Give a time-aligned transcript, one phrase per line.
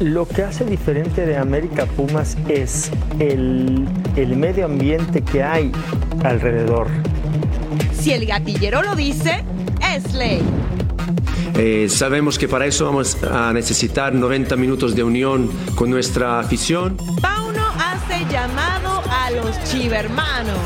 [0.00, 5.72] Lo que hace diferente de América Pumas es el, el medio ambiente que hay
[6.22, 6.86] alrededor.
[7.92, 9.44] Si el gatillero lo dice,
[9.92, 10.40] es ley.
[11.56, 16.96] Eh, sabemos que para eso vamos a necesitar 90 minutos de unión con nuestra afición.
[17.20, 20.60] Pauno hace llamado a los chivermanos.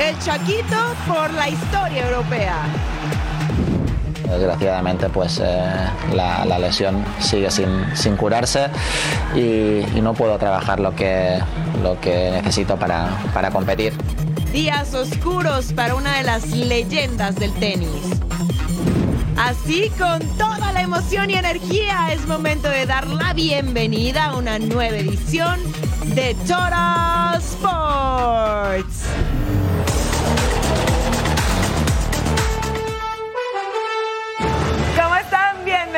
[0.00, 2.64] El Chaquito por la historia europea.
[4.30, 5.72] Desgraciadamente, pues eh,
[6.12, 8.68] la, lesión sigue sin, curarse
[9.34, 11.38] y, y no puedo trabajar lo que,
[11.82, 13.92] lo que necesito para, para competir.
[14.52, 18.20] Días oscuros para una de las leyendas del tenis.
[19.36, 24.58] Así, con toda la emoción y energía, es momento de dar la bienvenida a una
[24.58, 25.60] nueva edición
[26.14, 29.04] de Total Sports.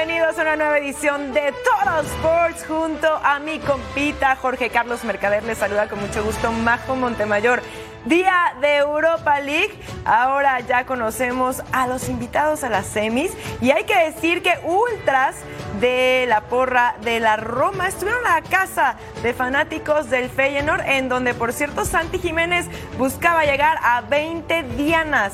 [0.04, 5.44] Bienvenidos a una nueva edición de Total Sports junto a mi compita Jorge Carlos Mercader.
[5.44, 7.62] Les saluda con mucho gusto Majo Montemayor.
[8.04, 9.72] Día de Europa League.
[10.04, 13.30] Ahora ya conocemos a los invitados a las semis
[13.60, 15.36] y hay que decir que ultras
[15.80, 21.08] de la porra de la Roma estuvieron a la casa de fanáticos del Feyenoord en
[21.08, 22.66] donde por cierto Santi Jiménez
[22.98, 25.32] buscaba llegar a 20 dianas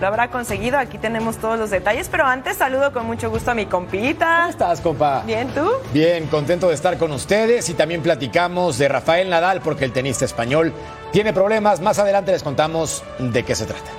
[0.00, 0.78] lo habrá conseguido.
[0.78, 4.38] Aquí tenemos todos los detalles, pero antes saludo con mucho gusto a mi compita.
[4.38, 5.22] ¿Cómo estás, compa?
[5.26, 5.68] Bien, ¿tú?
[5.92, 10.24] Bien, contento de estar con ustedes y también platicamos de Rafael Nadal porque el tenista
[10.24, 10.72] español
[11.12, 11.80] tiene problemas.
[11.80, 13.90] Más adelante les contamos de qué se trata.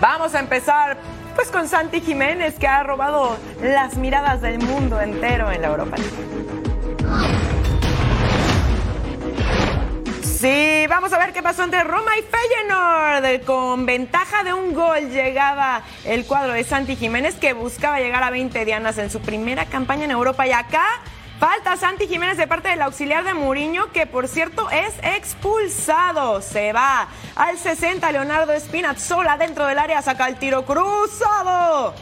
[0.00, 0.96] Vamos a empezar
[1.34, 5.96] pues con Santi Jiménez que ha robado las miradas del mundo entero en la Europa
[10.38, 13.46] Sí, vamos a ver qué pasó entre Roma y Feyenoord.
[13.46, 18.28] Con ventaja de un gol llegaba el cuadro de Santi Jiménez que buscaba llegar a
[18.28, 20.46] 20 dianas en su primera campaña en Europa.
[20.46, 20.84] Y acá
[21.40, 26.42] falta Santi Jiménez de parte del auxiliar de Mourinho que por cierto es expulsado.
[26.42, 31.94] Se va al 60 Leonardo Spinazzola dentro del área, saca el tiro cruzado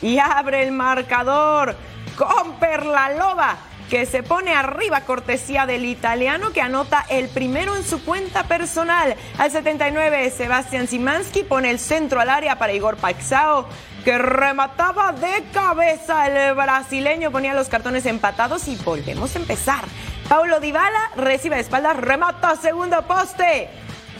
[0.00, 1.76] y abre el marcador.
[2.16, 3.56] Comper la loba
[3.92, 9.16] que se pone arriba cortesía del italiano que anota el primero en su cuenta personal.
[9.36, 13.68] Al 79, Sebastián Simansky pone el centro al área para Igor Paixao
[14.02, 16.26] que remataba de cabeza.
[16.26, 19.84] El brasileño ponía los cartones empatados y volvemos a empezar.
[20.26, 23.68] Paulo Dybala recibe de espaldas, remata segundo poste.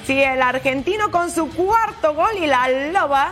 [0.06, 3.31] Si el argentino con su cuarto gol y la loba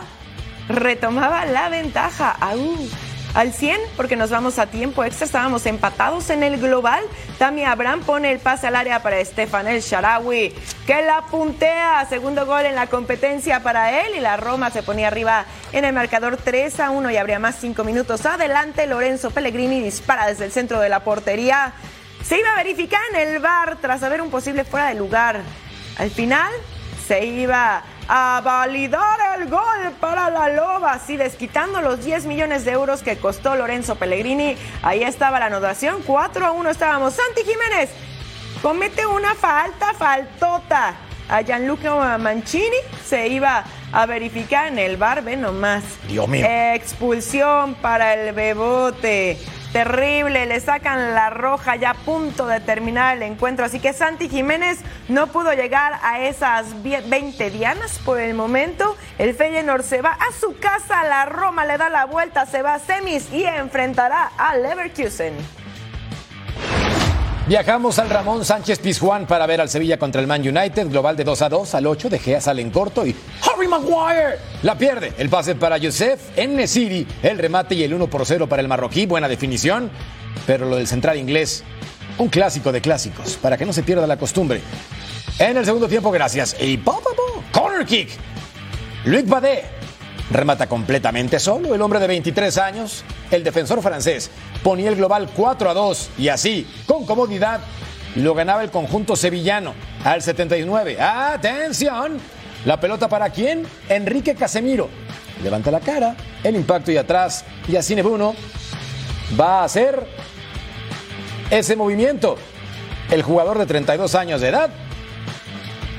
[0.67, 2.35] retomaba la ventaja.
[2.39, 3.10] ¡Au!
[3.33, 5.25] Al 100 porque nos vamos a tiempo extra.
[5.25, 7.03] Estábamos empatados en el global.
[7.37, 10.53] Tami Abraham pone el pase al área para Estefan El Sharawi,
[10.85, 12.05] que la puntea.
[12.09, 15.93] Segundo gol en la competencia para él y la Roma se ponía arriba en el
[15.93, 18.25] marcador 3 a 1 y habría más 5 minutos.
[18.25, 21.73] Adelante, Lorenzo Pellegrini dispara desde el centro de la portería.
[22.23, 25.41] Se iba a verificar en el bar tras haber un posible fuera de lugar.
[25.97, 26.51] Al final
[27.07, 32.71] se iba a validar el gol para la Loba, así desquitando los 10 millones de
[32.71, 34.57] euros que costó Lorenzo Pellegrini.
[34.81, 37.13] Ahí estaba la anotación, 4 a 1 estábamos.
[37.13, 37.89] Santi Jiménez
[38.61, 40.95] comete una falta, faltota
[41.29, 43.63] a Gianluca Mancini, se iba
[43.93, 45.83] a verificar en el bar, ve nomás.
[46.07, 46.45] Dios mío.
[46.47, 49.37] Expulsión para el Bebote.
[49.73, 53.63] Terrible, le sacan la roja ya a punto de terminar el encuentro.
[53.63, 58.97] Así que Santi Jiménez no pudo llegar a esas 20 dianas por el momento.
[59.17, 62.73] El Feyenoord se va a su casa, la Roma le da la vuelta, se va
[62.73, 65.60] a semis y enfrentará a Leverkusen.
[67.47, 71.23] Viajamos al Ramón Sánchez Pizjuán para ver al Sevilla contra el Man United, global de
[71.23, 75.11] 2 a 2 al 8, De Gea sale en corto y Harry Maguire la pierde.
[75.17, 78.67] El pase para Youssef en Nesiri, el remate y el 1 por 0 para el
[78.67, 79.89] marroquí, buena definición,
[80.45, 81.63] pero lo del central inglés,
[82.19, 84.61] un clásico de clásicos, para que no se pierda la costumbre.
[85.39, 86.55] En el segundo tiempo, gracias.
[86.59, 86.93] Y pa,
[87.51, 88.09] corner kick.
[89.05, 89.63] Luc Badé
[90.29, 94.29] remata completamente solo, el hombre de 23 años, el defensor francés,
[94.63, 97.61] ponía el global 4 a 2 y así, con comodidad,
[98.15, 99.73] lo ganaba el conjunto sevillano
[100.03, 101.01] al 79.
[101.01, 102.19] ¡Atención!
[102.65, 103.65] ¿La pelota para quién?
[103.89, 104.89] Enrique Casemiro.
[105.41, 108.35] Levanta la cara, el impacto y atrás, y así Nebuno
[109.39, 110.05] va a hacer
[111.49, 112.37] ese movimiento.
[113.09, 114.69] El jugador de 32 años de edad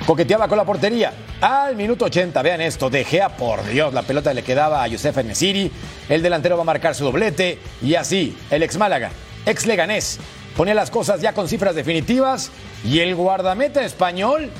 [0.06, 1.12] coqueteaba con la portería.
[1.40, 5.16] Al minuto 80, vean esto, De Gea, por Dios, la pelota le quedaba a Youssef
[5.18, 5.70] Nesiri,
[6.08, 9.10] el delantero va a marcar su doblete y así, el ex Málaga,
[9.46, 10.18] ex Leganés,
[10.56, 12.50] ponía las cosas ya con cifras definitivas
[12.84, 14.50] y el guardameta español,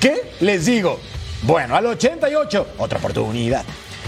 [0.00, 0.98] ¿qué les digo?
[1.42, 3.64] Bueno, al 88, otra oportunidad.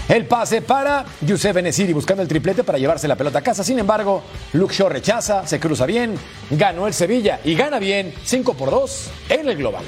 [0.09, 3.63] El pase para Yusef Enesiri buscando el triplete para llevarse la pelota a casa.
[3.63, 6.15] Sin embargo, Luke rechaza, se cruza bien,
[6.49, 9.85] ganó el Sevilla y gana bien 5 por 2 en el global.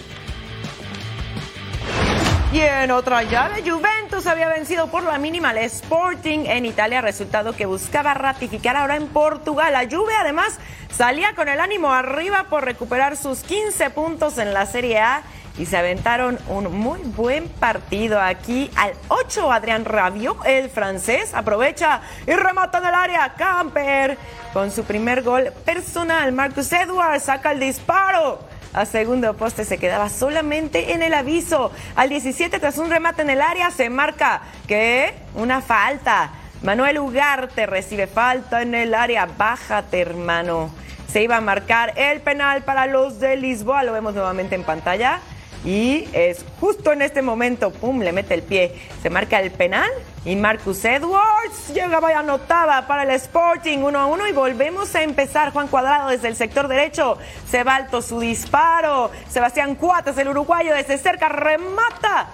[2.54, 7.54] Y en otra llave, Juventus había vencido por la mínima al Sporting en Italia, resultado
[7.54, 9.74] que buscaba ratificar ahora en Portugal.
[9.74, 10.60] La Juve además
[10.96, 15.24] salía con el ánimo arriba por recuperar sus 15 puntos en la Serie A
[15.58, 22.02] y se aventaron un muy buen partido aquí al 8 Adrián Rabiot, el francés, aprovecha
[22.28, 23.34] y remata en el área.
[23.34, 24.16] Camper
[24.54, 26.32] con su primer gol personal.
[26.32, 31.72] Marcus Edwards saca el disparo a segundo poste se quedaba solamente en el aviso.
[31.96, 36.32] Al 17 tras un remate en el área se marca que una falta.
[36.62, 39.26] Manuel Ugarte recibe falta en el área.
[39.26, 40.72] Bájate, hermano.
[41.08, 43.84] Se iba a marcar el penal para los de Lisboa.
[43.84, 45.20] Lo vemos nuevamente en pantalla.
[45.66, 48.76] Y es justo en este momento, pum, le mete el pie.
[49.02, 49.90] Se marca el penal
[50.26, 55.04] y Marcus Edwards llegaba y anotaba para el Sporting 1 a 1 y volvemos a
[55.04, 55.54] empezar.
[55.54, 57.18] Juan Cuadrado desde el sector derecho,
[57.50, 59.10] se va alto su disparo.
[59.30, 62.28] Sebastián Cuates, el uruguayo, desde cerca remata.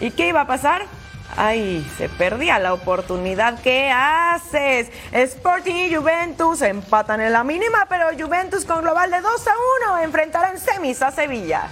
[0.00, 0.84] ¿Y qué iba a pasar?
[1.36, 3.60] Ay, se perdía la oportunidad.
[3.62, 4.90] ¿Qué haces?
[5.10, 9.52] Sporting y Juventus empatan en la mínima, pero Juventus con global de 2 a
[9.94, 11.68] 1 enfrentará en semis a Sevilla.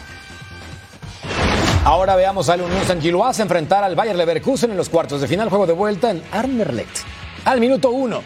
[1.85, 5.51] Ahora veamos al Unión San Giloas enfrentar al Bayer Leverkusen en los cuartos de final,
[5.51, 7.01] juego de vuelta en Armerlecht.
[7.45, 8.23] Al minuto uno,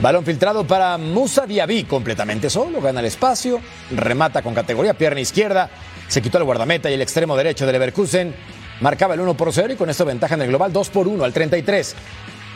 [0.00, 3.58] balón filtrado para Musa Diaby, completamente solo, gana el espacio,
[3.90, 5.70] remata con categoría pierna izquierda,
[6.08, 8.34] se quitó el guardameta y el extremo derecho de Leverkusen
[8.82, 11.24] marcaba el 1 por 0 y con esto ventaja en el global 2 por 1
[11.24, 11.96] al 33.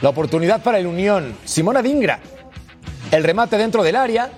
[0.03, 2.21] La oportunidad para el Unión, Simona Dingra,
[3.13, 4.31] el remate dentro del área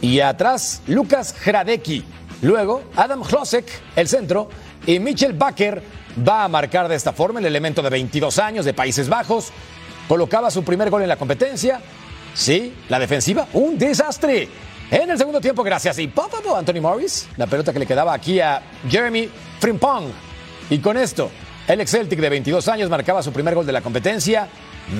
[0.00, 2.04] y atrás Lucas Hradecki.
[2.42, 3.66] Luego Adam Hlosek,
[3.96, 4.48] el centro,
[4.88, 5.82] y Mitchell Baker
[6.26, 9.52] va a marcar de esta forma el elemento de 22 años de Países Bajos.
[10.08, 11.82] Colocaba su primer gol en la competencia.
[12.32, 14.48] Sí, la defensiva, un desastre.
[14.90, 15.98] En el segundo tiempo, gracias.
[15.98, 19.28] Y pop, Anthony Morris, la pelota que le quedaba aquí a Jeremy
[19.60, 20.06] Frimpong.
[20.70, 21.30] Y con esto,
[21.66, 24.48] el Celtic de 22 años marcaba su primer gol de la competencia.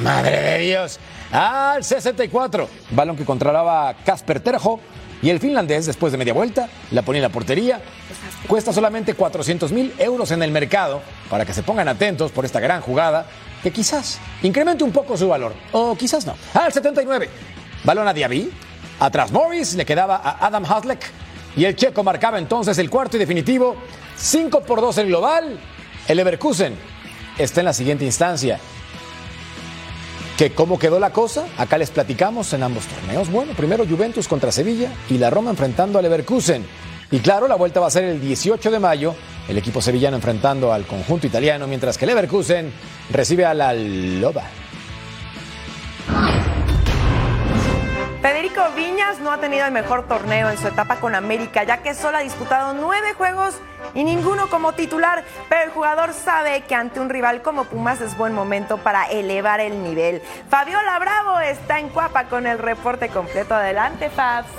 [0.03, 1.01] Madre de Dios.
[1.33, 2.69] Al 64.
[2.91, 4.81] Balón que controlaba Casper Terjo.
[5.21, 7.81] Y el finlandés, después de media vuelta, la ponía en la portería.
[8.47, 12.61] Cuesta solamente 400 mil euros en el mercado para que se pongan atentos por esta
[12.61, 13.27] gran jugada
[13.63, 15.55] que quizás incremente un poco su valor.
[15.73, 16.37] O quizás no.
[16.55, 17.29] Al 79.
[17.85, 18.51] Balón a Diaby.
[19.01, 19.75] Atrás Morris.
[19.75, 21.11] Le quedaba a Adam Haslek.
[21.57, 23.77] Y el checo marcaba entonces el cuarto y definitivo.
[24.17, 25.59] 5 por 2 el global.
[26.07, 26.77] El Leverkusen
[27.37, 28.61] está en la siguiente instancia
[30.39, 33.29] que cómo quedó la cosa, acá les platicamos en ambos torneos.
[33.29, 36.65] Bueno, primero Juventus contra Sevilla y la Roma enfrentando al Leverkusen.
[37.11, 39.17] Y claro, la vuelta va a ser el 18 de mayo,
[39.49, 42.71] el equipo sevillano enfrentando al conjunto italiano, mientras que Leverkusen
[43.11, 44.45] recibe a la Loba.
[48.29, 51.95] Federico Viñas no ha tenido el mejor torneo en su etapa con América, ya que
[51.95, 53.55] solo ha disputado nueve juegos
[53.95, 58.19] y ninguno como titular, pero el jugador sabe que ante un rival como Pumas es
[58.19, 60.21] buen momento para elevar el nivel.
[60.51, 63.55] Fabiola Bravo está en Cuapa con el reporte completo.
[63.55, 64.51] Adelante, Fabs.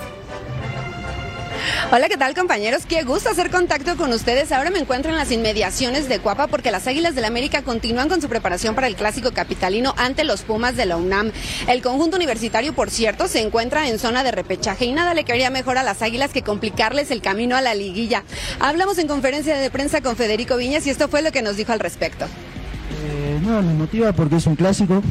[1.92, 2.85] Hola, ¿qué tal compañeros?
[2.87, 4.51] Qué gusto hacer contacto con ustedes.
[4.51, 8.09] Ahora me encuentro en las inmediaciones de Cuapa porque las Águilas del la América continúan
[8.09, 11.31] con su preparación para el clásico capitalino ante los Pumas de la UNAM.
[11.68, 15.49] El conjunto universitario, por cierto, se encuentra en zona de repechaje y nada le quería
[15.49, 18.23] mejor a las Águilas que complicarles el camino a la liguilla.
[18.59, 21.73] Hablamos en conferencia de prensa con Federico Viñas y esto fue lo que nos dijo
[21.73, 22.25] al respecto.
[22.25, 25.04] Eh, no, me motiva porque es un clásico,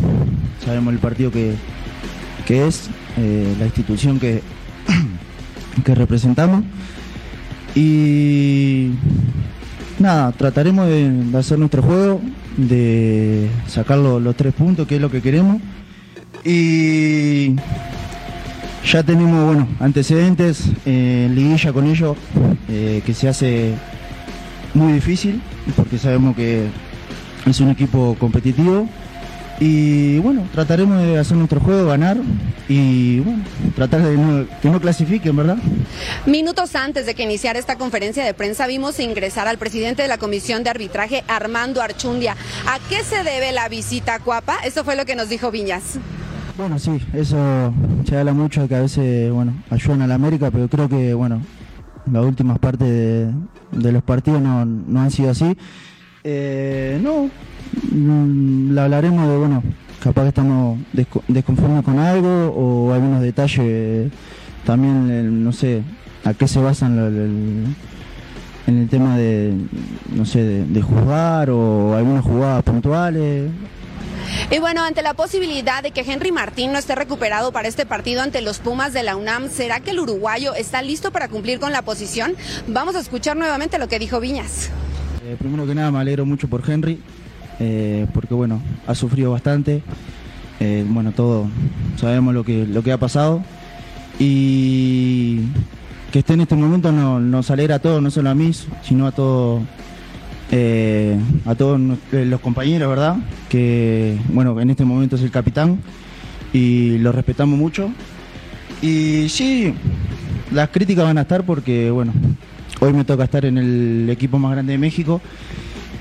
[0.65, 1.55] sabemos el partido que,
[2.47, 4.43] que es, eh, la institución que
[5.89, 6.65] que representamos.
[7.75, 8.91] Y
[9.99, 12.21] nada, trataremos de, hacer nuestro juego,
[12.59, 15.63] de sacar los, tres puntos, que es lo que queremos.
[16.45, 17.57] Y
[18.85, 22.19] ya tenemos bueno, antecedentes eh, liguilla con ellos,
[22.69, 23.73] eh, que se hace
[24.75, 25.41] muy difícil,
[25.75, 26.67] porque sabemos que
[27.47, 28.87] es un equipo competitivo
[29.61, 32.17] y bueno, trataremos de hacer nuestro juego, ganar
[32.69, 33.43] y bueno,
[33.75, 35.57] tratar de que no clasifiquen, ¿verdad?
[36.27, 40.19] Minutos antes de que iniciara esta conferencia de prensa vimos ingresar al presidente de la
[40.19, 42.37] Comisión de Arbitraje, Armando Archundia.
[42.67, 44.59] ¿A qué se debe la visita a Cuapa?
[44.65, 45.99] Eso fue lo que nos dijo Viñas.
[46.57, 47.73] Bueno, sí, eso
[48.05, 51.15] se habla mucho de que a veces, bueno, ayudan a la América, pero creo que,
[51.15, 51.41] bueno,
[52.11, 52.89] las últimas partes
[53.71, 55.57] de, los partidos no, no han sido así.
[56.25, 57.31] Eh, no,
[57.93, 59.63] la hablaremos de, bueno,
[60.03, 60.79] capaz que estamos
[61.29, 64.11] desconformes con algo o algunos detalles
[64.65, 65.83] también, no sé,
[66.25, 66.99] a qué se basan
[68.67, 69.55] en el tema de,
[70.15, 73.51] no sé, de, de, juzgar o algunas jugadas puntuales.
[74.51, 78.23] Y bueno, ante la posibilidad de que Henry Martín no esté recuperado para este partido
[78.23, 81.73] ante los Pumas de la UNAM, ¿será que el uruguayo está listo para cumplir con
[81.73, 82.35] la posición?
[82.67, 84.71] Vamos a escuchar nuevamente lo que dijo Viñas.
[85.25, 87.01] Eh, primero que nada me alegro mucho por Henry,
[87.61, 89.83] eh, porque bueno, ha sufrido bastante.
[90.61, 91.49] Eh, bueno, todos
[91.97, 93.43] sabemos lo que, lo que ha pasado.
[94.19, 95.41] Y
[96.13, 99.07] que esté en este momento no, nos alegra a todos, no solo a mí, sino
[99.07, 99.63] a todos
[100.51, 101.79] eh, a todos
[102.11, 103.17] los compañeros, ¿verdad?
[103.49, 105.79] Que, bueno, en este momento es el capitán
[106.53, 107.91] y lo respetamos mucho.
[108.81, 109.75] Y sí,
[110.53, 112.13] las críticas van a estar porque, bueno,
[112.81, 115.21] hoy me toca estar en el equipo más grande de México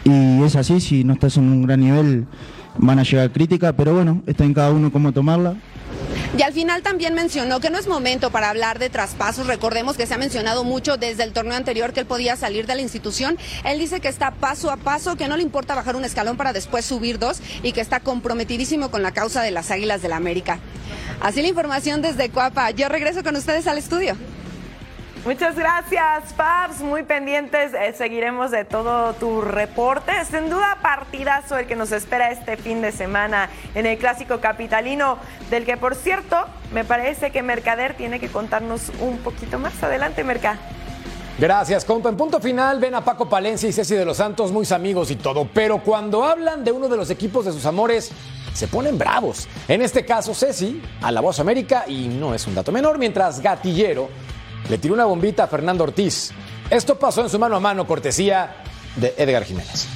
[0.10, 2.26] y es así, si no estás en un gran nivel
[2.78, 5.56] van a llegar críticas, pero bueno, está en cada uno cómo tomarla.
[6.38, 9.48] Y al final también mencionó que no es momento para hablar de traspasos.
[9.48, 12.76] Recordemos que se ha mencionado mucho desde el torneo anterior que él podía salir de
[12.76, 13.38] la institución.
[13.64, 16.54] Él dice que está paso a paso, que no le importa bajar un escalón para
[16.54, 20.18] después subir dos y que está comprometidísimo con la causa de las Águilas del la
[20.18, 20.60] América.
[21.22, 22.70] Así la información desde Cuapa.
[22.72, 24.16] Yo regreso con ustedes al estudio.
[25.26, 26.80] Muchas gracias, Pabs.
[26.80, 30.12] Muy pendientes, eh, seguiremos de todo tu reporte.
[30.26, 35.18] Sin duda, partidazo el que nos espera este fin de semana en el Clásico Capitalino,
[35.50, 36.38] del que, por cierto,
[36.74, 39.84] me parece que Mercader tiene que contarnos un poquito más.
[39.84, 40.58] Adelante, Merca.
[41.40, 42.10] Gracias, compa.
[42.10, 45.18] En punto final ven a Paco Palencia y Ceci de los Santos, muy amigos y
[45.18, 48.12] todo, pero cuando hablan de uno de los equipos de sus amores,
[48.54, 49.48] se ponen bravos.
[49.68, 53.40] En este caso, Ceci a la voz América y no es un dato menor, mientras
[53.40, 54.10] Gatillero
[54.70, 56.32] le tiró una bombita a Fernando Ortiz.
[56.70, 58.58] Esto pasó en su mano a mano, cortesía
[58.96, 59.88] de Edgar Jiménez.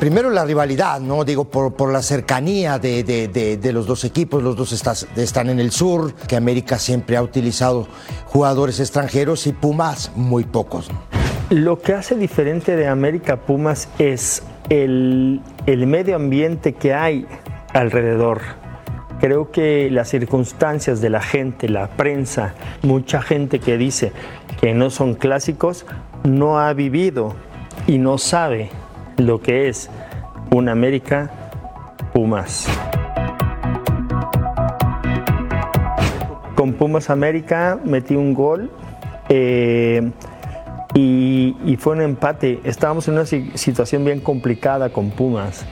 [0.00, 1.24] Primero la rivalidad, ¿no?
[1.24, 5.06] Digo, por, por la cercanía de, de, de, de, los dos equipos, los dos estás,
[5.16, 7.88] están en el sur, que América siempre ha utilizado
[8.26, 10.90] jugadores extranjeros y Pumas muy pocos.
[11.48, 17.26] Lo que hace diferente de América Pumas es el, el medio ambiente que hay
[17.72, 18.42] alrededor.
[19.20, 24.12] Creo que las circunstancias de la gente, la prensa, mucha gente que dice
[24.60, 25.86] que no son clásicos,
[26.24, 27.34] no ha vivido
[27.86, 28.70] y no sabe
[29.16, 29.90] lo que es
[30.50, 31.30] un América
[32.12, 32.66] Pumas.
[36.54, 38.70] Con Pumas América metí un gol
[39.28, 40.10] eh,
[40.94, 42.60] y, fue un empate.
[42.64, 45.66] Estábamos en una situación bien complicada con Pumas.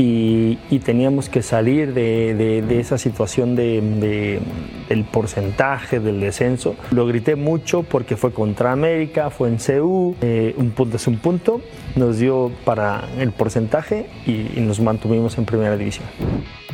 [0.00, 4.40] Y, y, teníamos que salir de, esa situación de,
[4.88, 6.74] del porcentaje del descenso.
[6.90, 11.18] Lo grité mucho porque fue contra América, fue en CU, eh, un punto es un
[11.18, 11.60] punto,
[11.96, 16.06] nos dio para el porcentaje y, y nos mantuvimos en primera división.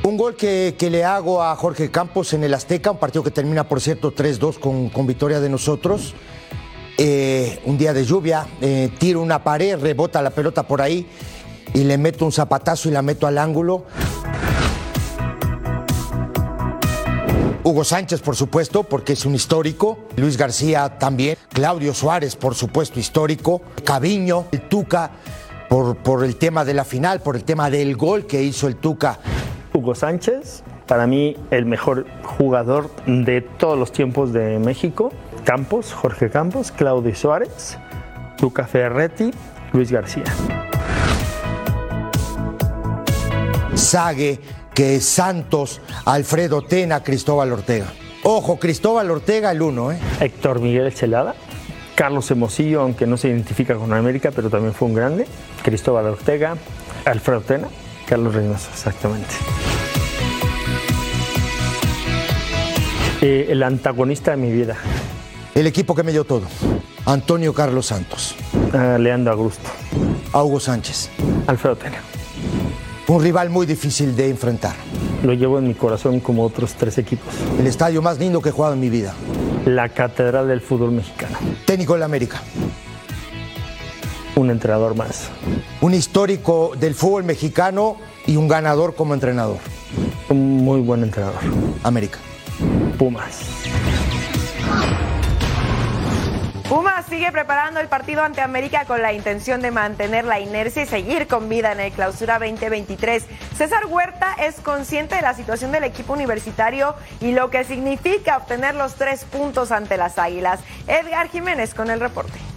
[0.05, 3.33] Un gol que, que, le hago a Jorge Campos en el Azteca, un partido que
[3.33, 6.15] termina, por cierto, 3-2 con, con, victoria de nosotros.
[6.97, 11.05] Eh, un día de lluvia, eh, tiro una pared, rebota la pelota por ahí
[11.77, 13.85] y le meto un zapatazo y la meto al ángulo.
[17.63, 19.99] Hugo Sánchez, por supuesto, porque es un histórico.
[20.17, 21.37] Luis García también.
[21.53, 23.61] Claudio Suárez, por supuesto, histórico.
[23.85, 25.11] Caviño, el Tuca,
[25.69, 28.77] por, por el tema de la final, por el tema del gol que hizo el
[28.77, 29.19] Tuca.
[29.75, 32.07] Hugo Sánchez, para mí el mejor
[32.39, 35.13] jugador de todos los tiempos de México.
[35.45, 37.77] Campos, Jorge Campos, Claudio Suárez,
[38.39, 39.31] Tuca Ferretti,
[39.75, 40.25] Luis García.
[43.77, 44.41] Sague,
[44.75, 47.87] que es Santos, Alfredo Tena, Cristóbal Ortega.
[48.23, 49.99] Ojo, Cristóbal Ortega el uno, ¿eh?
[50.21, 51.35] Héctor Miguel Celada,
[51.95, 55.27] Carlos Hermosillo, aunque no se identifica con América, pero también fue un grande.
[55.63, 56.57] Cristóbal Ortega,
[57.05, 57.69] Alfredo Tena,
[58.09, 59.35] Carlos Reynoso, exactamente.
[63.21, 64.77] Eh, el antagonista de mi vida.
[65.55, 66.43] El equipo que me dio todo.
[67.05, 68.35] Antonio Carlos Santos.
[68.73, 69.71] Uh, Leandro Augusto.
[70.61, 71.11] Sánchez.
[71.47, 72.16] Alfredo Tena.
[73.09, 74.75] Un rival muy difícil de enfrentar.
[75.23, 77.33] Lo llevo en mi corazón como otros tres equipos.
[77.59, 79.15] El estadio más lindo que he jugado en mi vida.
[79.65, 81.39] La catedral del fútbol mexicano.
[81.65, 82.43] Técnico de la América.
[84.35, 85.31] Un entrenador más.
[85.81, 87.97] Un histórico del fútbol mexicano
[88.27, 89.59] y un ganador como entrenador.
[90.29, 91.41] Un muy buen entrenador.
[91.85, 92.19] América.
[92.99, 93.47] Pumas.
[96.69, 100.87] Pumas sigue preparando el partido ante América con la intención de mantener la inercia y
[100.87, 103.25] seguir con vida en el clausura 2023.
[103.57, 108.75] César Huerta es consciente de la situación del equipo universitario y lo que significa obtener
[108.75, 110.59] los tres puntos ante las Águilas.
[110.89, 112.56] Edgar Jiménez con el reporte.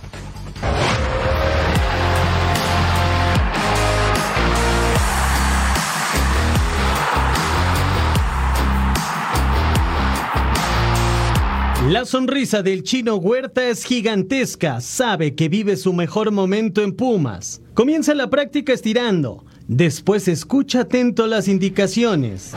[11.89, 17.63] La sonrisa del chino Huerta es gigantesca, sabe que vive su mejor momento en Pumas.
[17.73, 22.53] Comienza la práctica estirando, después escucha atento las indicaciones.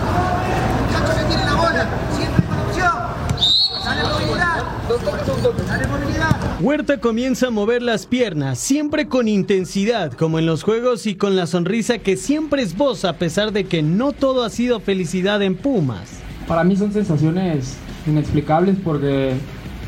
[6.61, 11.37] Huerta comienza a mover las piernas, siempre con intensidad, como en los juegos y con
[11.37, 15.57] la sonrisa que siempre esboza a pesar de que no todo ha sido felicidad en
[15.57, 16.21] Pumas.
[16.47, 19.33] Para mí son sensaciones inexplicables porque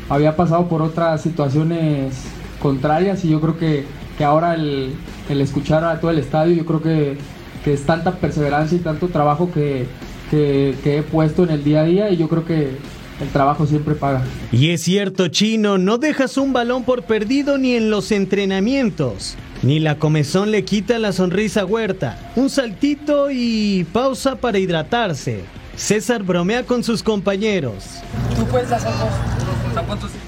[0.09, 2.15] había pasado por otras situaciones
[2.59, 3.85] contrarias y yo creo que,
[4.17, 4.93] que ahora el,
[5.29, 7.17] el, escuchar a todo el estadio, yo creo que,
[7.63, 9.85] que es tanta perseverancia y tanto trabajo que,
[10.29, 12.77] que, que he puesto en el día a día y yo creo que
[13.21, 14.23] el trabajo siempre paga.
[14.51, 19.35] Y es cierto, Chino, no dejas un balón por perdido ni en los entrenamientos.
[19.63, 22.31] Ni la comezón le quita la sonrisa a Huerta.
[22.35, 25.43] Un saltito y pausa para hidratarse.
[25.75, 28.01] César bromea con sus compañeros.
[28.35, 29.35] Tú puedes hacer dos.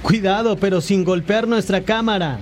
[0.02, 2.40] Cuidado, pero sin golpear nuestra cámara.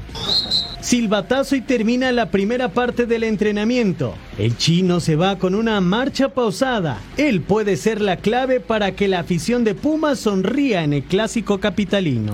[0.81, 4.13] Silbatazo y termina la primera parte del entrenamiento.
[4.37, 6.99] El chino se va con una marcha pausada.
[7.17, 11.59] Él puede ser la clave para que la afición de Pumas sonría en el clásico
[11.59, 12.33] capitalino.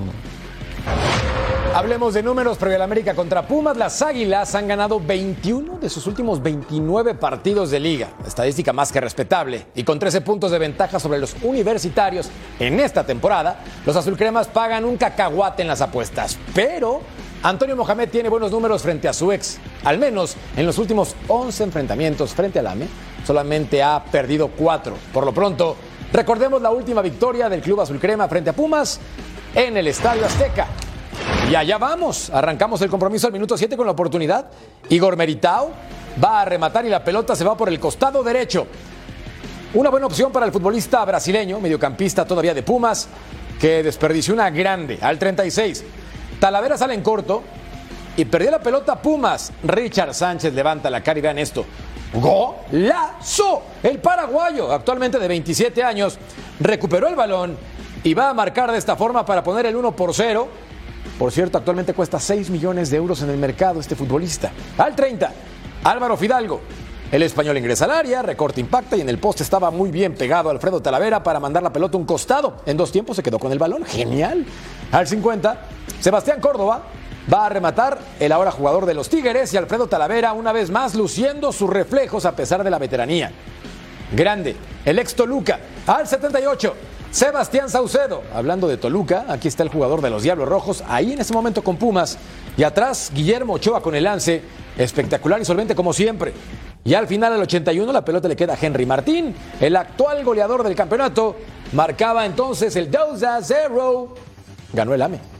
[1.73, 3.77] Hablemos de números previo al América contra Pumas.
[3.77, 8.09] Las Águilas han ganado 21 de sus últimos 29 partidos de liga.
[8.27, 9.67] Estadística más que respetable.
[9.73, 14.83] Y con 13 puntos de ventaja sobre los universitarios en esta temporada, los azulcremas pagan
[14.83, 16.37] un cacahuate en las apuestas.
[16.53, 17.01] Pero
[17.41, 19.57] Antonio Mohamed tiene buenos números frente a su ex.
[19.85, 22.87] Al menos en los últimos 11 enfrentamientos frente al AME,
[23.25, 24.93] solamente ha perdido 4.
[25.13, 25.77] Por lo pronto,
[26.11, 28.99] recordemos la última victoria del Club Azulcrema frente a Pumas
[29.55, 30.67] en el Estadio Azteca.
[31.49, 32.29] Y allá vamos.
[32.29, 34.45] Arrancamos el compromiso al minuto 7 con la oportunidad.
[34.89, 35.71] Igor Meritao
[36.23, 38.67] va a rematar y la pelota se va por el costado derecho.
[39.73, 43.07] Una buena opción para el futbolista brasileño, mediocampista todavía de Pumas,
[43.59, 45.83] que desperdició una grande al 36.
[46.39, 47.41] Talavera sale en corto
[48.17, 49.53] y perdió la pelota Pumas.
[49.63, 51.65] Richard Sánchez levanta la cara y vean esto.
[52.13, 53.63] ¡Golazo!
[53.81, 56.17] El paraguayo, actualmente de 27 años,
[56.59, 57.55] recuperó el balón
[58.03, 60.47] y va a marcar de esta forma para poner el 1 por 0.
[61.21, 64.51] Por cierto, actualmente cuesta 6 millones de euros en el mercado este futbolista.
[64.75, 65.31] Al 30,
[65.83, 66.61] Álvaro Fidalgo.
[67.11, 70.49] El español ingresa al área, recorte impacta y en el poste estaba muy bien pegado
[70.49, 72.63] Alfredo Talavera para mandar la pelota un costado.
[72.65, 73.85] En dos tiempos se quedó con el balón.
[73.85, 74.47] Genial.
[74.91, 75.61] Al 50,
[75.99, 76.85] Sebastián Córdoba
[77.31, 80.95] va a rematar el ahora jugador de los Tigres y Alfredo Talavera una vez más
[80.95, 83.31] luciendo sus reflejos a pesar de la veteranía.
[84.11, 85.59] Grande, el ex Toluca.
[85.85, 86.75] Al 78,
[87.11, 91.19] Sebastián Saucedo, hablando de Toluca, aquí está el jugador de los Diablos Rojos, ahí en
[91.19, 92.17] ese momento con Pumas.
[92.55, 94.41] Y atrás, Guillermo Ochoa con el lance,
[94.77, 96.31] espectacular y solvente como siempre.
[96.85, 100.63] Y al final, al 81, la pelota le queda a Henry Martín, el actual goleador
[100.63, 101.35] del campeonato.
[101.73, 104.15] Marcaba entonces el 2 a 0.
[104.71, 105.30] Ganó el AME.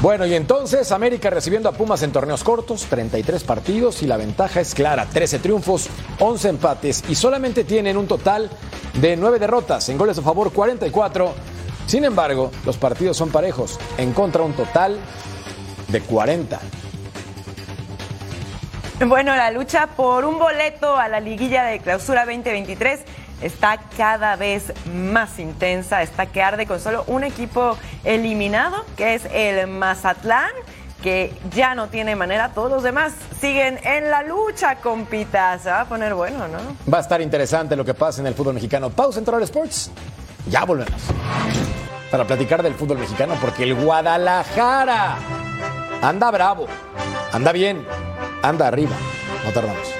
[0.00, 4.62] Bueno, y entonces América recibiendo a Pumas en torneos cortos, 33 partidos y la ventaja
[4.62, 8.48] es clara, 13 triunfos, 11 empates y solamente tienen un total
[8.94, 11.34] de 9 derrotas, en goles a favor 44.
[11.86, 14.98] Sin embargo, los partidos son parejos, en contra un total
[15.88, 16.58] de 40.
[19.06, 23.00] Bueno, la lucha por un boleto a la liguilla de clausura 2023
[23.40, 29.24] está cada vez más intensa, está que arde con solo un equipo eliminado, que es
[29.32, 30.50] el Mazatlán
[31.02, 35.58] que ya no tiene manera, todos los demás siguen en la lucha, compita.
[35.58, 36.58] Se va a poner bueno, ¿no?
[36.92, 38.90] Va a estar interesante lo que pasa en el fútbol mexicano.
[38.90, 39.90] Pausa en Total Sports.
[40.48, 41.00] Ya volvemos.
[42.10, 45.16] Para platicar del fútbol mexicano, porque el Guadalajara
[46.02, 46.66] anda bravo,
[47.32, 47.86] anda bien,
[48.42, 48.96] anda arriba.
[49.44, 49.99] No tardamos.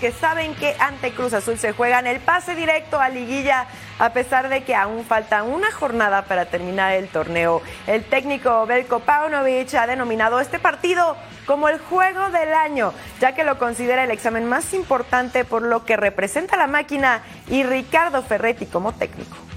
[0.00, 3.66] Que saben que ante Cruz Azul se juegan el pase directo a liguilla
[3.98, 7.62] a pesar de que aún falta una jornada para terminar el torneo.
[7.86, 13.44] El técnico Belko Paunovic ha denominado este partido como el juego del año, ya que
[13.44, 18.66] lo considera el examen más importante por lo que representa la máquina y Ricardo Ferretti
[18.66, 19.47] como técnico.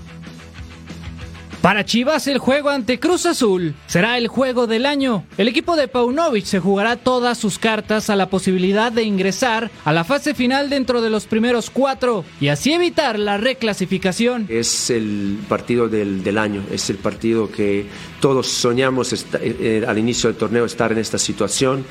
[1.62, 5.26] Para Chivas el juego ante Cruz Azul será el juego del año.
[5.38, 9.94] El equipo de Paunovic se jugará todas sus cartas a la posibilidad de ingresar a
[9.94, 14.48] la fase final dentro de los primeros cuatro y así evitar la reclasificación.
[14.50, 17.86] Es el partido del, del año, es el partido que
[18.20, 21.86] todos soñamos esta- eh, al inicio del torneo estar en esta situación.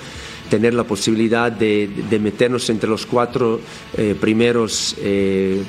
[0.50, 3.60] Tener la posibilidad de, de meternos entre los cuatro
[3.96, 5.62] eh, primeros, eh,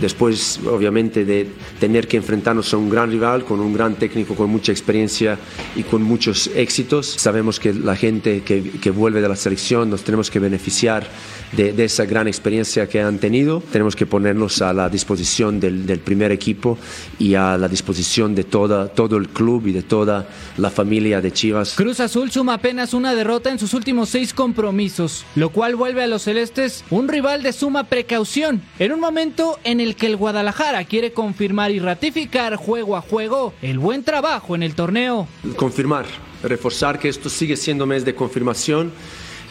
[0.00, 4.48] después obviamente de tener que enfrentarnos a un gran rival, con un gran técnico, con
[4.48, 5.38] mucha experiencia
[5.76, 7.06] y con muchos éxitos.
[7.18, 11.06] Sabemos que la gente que, que vuelve de la selección nos tenemos que beneficiar
[11.52, 13.62] de, de, esa gran experiencia que han tenido.
[13.72, 16.78] Tenemos que ponernos a la disposición del, del primer equipo
[17.18, 21.32] y a la disposición de toda, todo el club y de toda la familia de
[21.32, 21.74] Chivas.
[21.74, 26.06] Cruz Azul suma apenas una derrota en sus últimos seis compromisos, lo cual vuelve a
[26.06, 30.84] los celestes un rival de suma precaución, en un momento en el que el Guadalajara
[30.84, 35.26] quiere confirmar y ratificar juego a juego el buen trabajo en el torneo.
[35.56, 36.06] Confirmar,
[36.42, 38.92] reforzar que esto sigue siendo mes de confirmación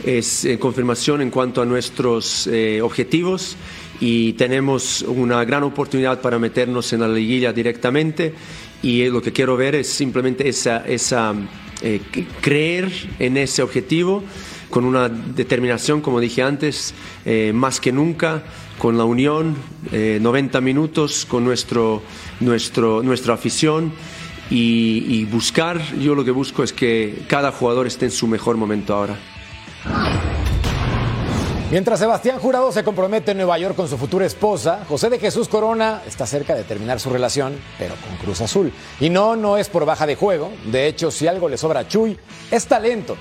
[0.06, 3.56] es eh, confirmación en cuanto a nuestros eh, objetivos
[4.00, 8.34] y tenemos una gran oportunidad para meternos en la liguilla directamente
[8.82, 11.34] y lo que quiero ver es simplemente esa, esa
[11.82, 12.02] eh,
[12.42, 14.24] creer en ese objetivo
[14.70, 16.94] con una determinación, como dije antes,
[17.54, 18.42] más que nunca,
[18.82, 19.56] con la unión,
[19.92, 22.02] eh, 90 minutos con nuestro,
[22.40, 23.94] nuestro, nuestra afición
[24.50, 28.96] y buscar, yo lo que busco es que cada jugador esté en su mejor momento
[28.96, 29.31] ahora.
[31.72, 35.48] Mientras Sebastián Jurado se compromete en Nueva York con su futura esposa, José de Jesús
[35.48, 38.74] Corona está cerca de terminar su relación, pero con Cruz Azul.
[39.00, 40.52] Y no, no es por baja de juego.
[40.66, 42.20] De hecho, si algo le sobra a Chuy,
[42.52, 43.16] es talento,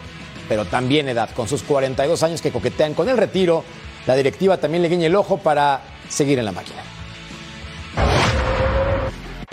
[0.49, 1.31] pero también edad.
[1.31, 3.63] Con sus 42 años que coquetean con el retiro,
[4.09, 6.83] la directiva también le guiña el ojo para seguir en la máquina.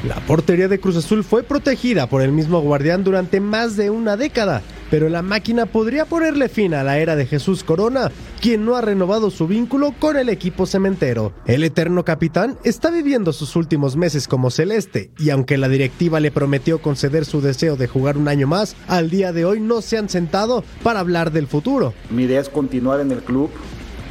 [0.07, 4.17] La portería de Cruz Azul fue protegida por el mismo guardián durante más de una
[4.17, 8.75] década, pero la máquina podría ponerle fin a la era de Jesús Corona, quien no
[8.75, 11.33] ha renovado su vínculo con el equipo cementero.
[11.45, 16.31] El eterno capitán está viviendo sus últimos meses como celeste, y aunque la directiva le
[16.31, 19.97] prometió conceder su deseo de jugar un año más, al día de hoy no se
[19.97, 21.93] han sentado para hablar del futuro.
[22.09, 23.49] Mi idea es continuar en el club,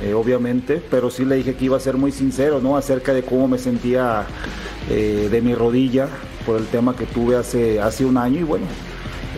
[0.03, 2.77] eh, obviamente, pero sí le dije que iba a ser muy sincero, ¿no?
[2.77, 4.27] Acerca de cómo me sentía
[4.91, 6.09] eh, de mi rodilla
[6.45, 8.67] por el tema que tuve hace, hace un año y bueno,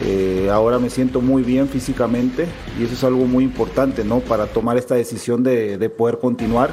[0.02, 2.46] eh, ahora me siento muy bien físicamente
[2.78, 4.20] y eso es algo muy importante, ¿no?
[4.20, 6.70] Para tomar esta decisión de, de poder continuar.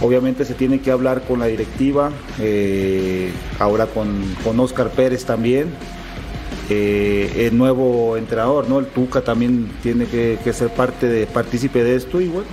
[0.00, 5.68] Obviamente se tiene que hablar con la directiva, eh, ahora con, con Oscar Pérez también,
[6.68, 8.78] eh, el nuevo entrenador, ¿no?
[8.78, 12.46] El Tuca también tiene que, que, ser parte de, partícipe de esto y bueno,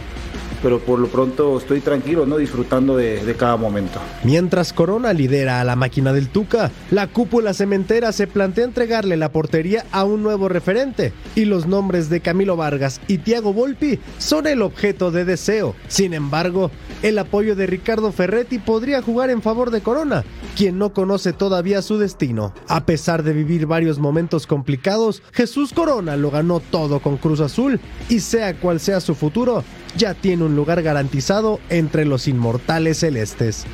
[0.61, 2.37] pero por lo pronto estoy tranquilo, ¿no?
[2.37, 3.99] Disfrutando de, de, cada momento.
[4.23, 9.31] Mientras Corona lidera a la máquina del Tuca, la cúpula cementera se plantea entregarle la
[9.31, 14.47] portería a un nuevo referente y los nombres de Camilo Vargas y Tiago Volpi son
[14.47, 15.75] el objeto de deseo.
[15.87, 20.23] Sin embargo, el apoyo de Ricardo Ferretti podría jugar en favor de Corona,
[20.55, 22.53] quien no conoce todavía su destino.
[22.67, 27.79] A pesar de vivir varios momentos complicados, Jesús Corona lo ganó todo con Cruz Azul
[28.09, 29.63] y sea cual sea su futuro,
[29.97, 33.65] ya tiene un lugar garantizado entre los inmortales celestes.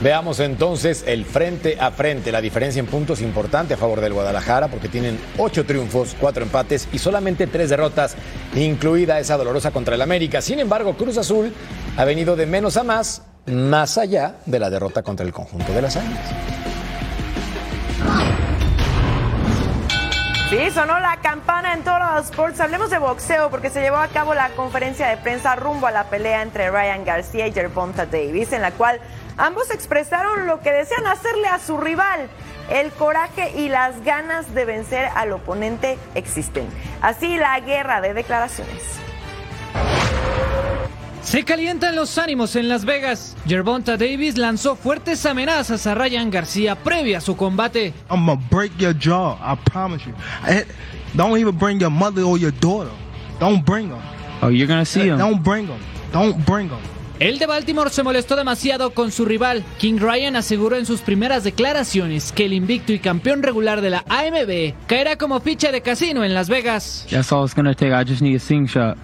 [0.00, 2.30] Veamos entonces el frente a frente.
[2.30, 6.88] La diferencia en puntos importante a favor del Guadalajara porque tienen ocho triunfos, cuatro empates
[6.92, 8.14] y solamente tres derrotas,
[8.54, 10.40] incluida esa dolorosa contra el América.
[10.40, 11.52] Sin embargo, Cruz Azul
[11.96, 15.82] ha venido de menos a más, más allá de la derrota contra el conjunto de
[15.82, 16.67] las Águilas.
[20.48, 22.58] Sí, sonó la campana en todos los sports.
[22.60, 26.04] Hablemos de boxeo porque se llevó a cabo la conferencia de prensa rumbo a la
[26.04, 28.98] pelea entre Ryan García y Gervonta Davis, en la cual
[29.36, 32.30] ambos expresaron lo que desean hacerle a su rival.
[32.70, 36.66] El coraje y las ganas de vencer al oponente existen.
[37.02, 39.07] Así la guerra de declaraciones.
[41.28, 43.36] Se calientan los ánimos en Las Vegas.
[43.46, 47.92] Gervonta Davis lanzó fuertes amenazas a Ryan García previa a su combate.
[48.08, 50.14] I'm gonna break your jaw, I promise you.
[50.42, 50.64] I,
[51.14, 52.90] don't even bring your mother or your daughter.
[53.40, 54.00] Don't bring them.
[54.40, 55.18] Oh, you're gonna see them.
[55.18, 55.76] Don't bring them.
[56.14, 56.78] Don't bring them.
[57.20, 59.62] El de Baltimore se molestó demasiado con su rival.
[59.76, 64.02] King Ryan aseguró en sus primeras declaraciones que el invicto y campeón regular de la
[64.08, 67.06] AMB caerá como ficha de casino en Las Vegas.
[67.10, 67.92] That's all it's gonna take.
[67.92, 68.96] I just need a sing shot.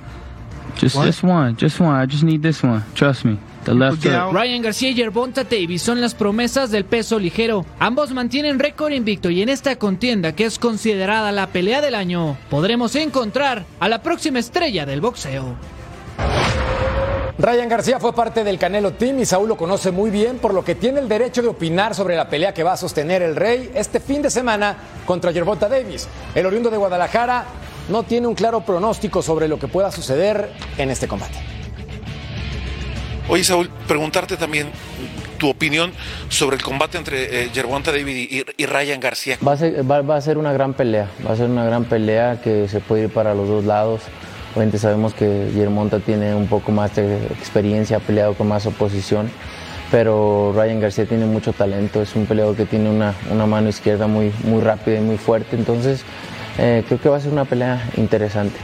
[0.80, 1.06] Just What?
[1.06, 1.94] this one, just one.
[2.02, 2.82] I just need this one.
[2.94, 3.38] Trust me.
[3.64, 4.04] The left.
[4.04, 7.64] Ryan García y Gervonta Davis son las promesas del peso ligero.
[7.78, 12.36] Ambos mantienen récord invicto y en esta contienda, que es considerada la pelea del año,
[12.50, 15.54] podremos encontrar a la próxima estrella del boxeo.
[17.36, 20.64] Ryan García fue parte del Canelo Team y Saúl lo conoce muy bien, por lo
[20.64, 23.72] que tiene el derecho de opinar sobre la pelea que va a sostener el Rey
[23.74, 26.06] este fin de semana contra Gervonta Davis.
[26.34, 27.44] El oriundo de Guadalajara
[27.88, 31.38] no tiene un claro pronóstico sobre lo que pueda suceder en este combate.
[33.28, 34.68] Oye, Saúl, preguntarte también
[35.38, 35.92] tu opinión
[36.28, 39.38] sobre el combate entre eh, Gervonta David y, y Ryan García.
[39.46, 41.84] Va a, ser, va, va a, ser, una gran pelea, va a ser una gran
[41.84, 44.02] pelea que se puede ir para los dos lados.
[44.52, 49.30] Obviamente sabemos que Yermonta tiene un poco más de experiencia, ha peleado con más oposición,
[49.90, 54.06] pero Ryan García tiene mucho talento, es un peleador que tiene una, una mano izquierda
[54.06, 56.04] muy, muy rápida y muy fuerte, entonces
[56.58, 58.58] eh, creo que va a ser una pelea interesante.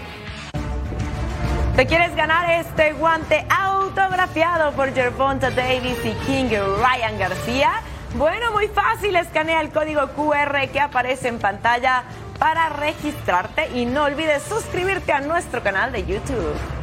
[1.76, 7.70] ¿Te quieres ganar este guante autografiado por Gervonta Davis y King Ryan García?
[8.16, 12.02] Bueno, muy fácil, escanea el código QR que aparece en pantalla
[12.38, 16.79] para registrarte y no olvides suscribirte a nuestro canal de YouTube.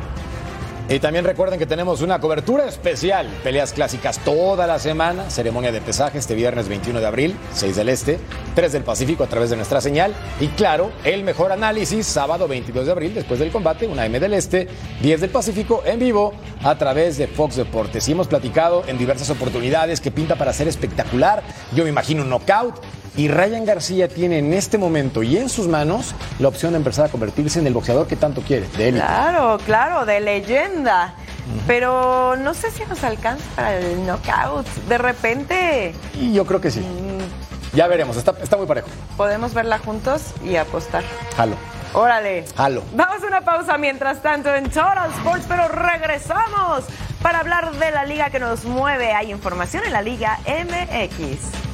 [0.90, 5.82] Y también recuerden que tenemos una cobertura especial, peleas clásicas toda la semana, ceremonia de
[5.82, 8.20] pesaje este viernes 21 de abril, 6 del Este,
[8.56, 12.86] 3 del Pacífico a través de nuestra señal y claro, el mejor análisis sábado 22
[12.86, 14.70] de abril después del combate, 1 M del Este,
[15.02, 18.08] 10 del Pacífico en vivo a través de Fox Deportes.
[18.08, 21.44] Y hemos platicado en diversas oportunidades que pinta para ser espectacular,
[21.76, 22.76] yo me imagino un knockout
[23.18, 27.08] y Ryan García tiene en este momento y en sus manos la opción de empezar
[27.08, 29.04] a convertirse en el boxeador que tanto quiere, de élite.
[29.04, 31.16] Claro, claro, de leyenda.
[31.66, 34.68] Pero no sé si nos alcanza para el knockout.
[34.88, 35.96] De repente.
[36.14, 36.86] Y yo creo que sí.
[37.74, 38.88] Ya veremos, está, está muy parejo.
[39.16, 41.04] Podemos verla juntos y apostar.
[41.36, 41.56] Jalo.
[41.94, 42.46] Órale.
[42.56, 42.84] Jalo.
[42.94, 46.84] Vamos a una pausa mientras tanto en Total Sports, pero regresamos
[47.22, 49.14] para hablar de la liga que nos mueve.
[49.14, 51.67] Hay información en la Liga MX.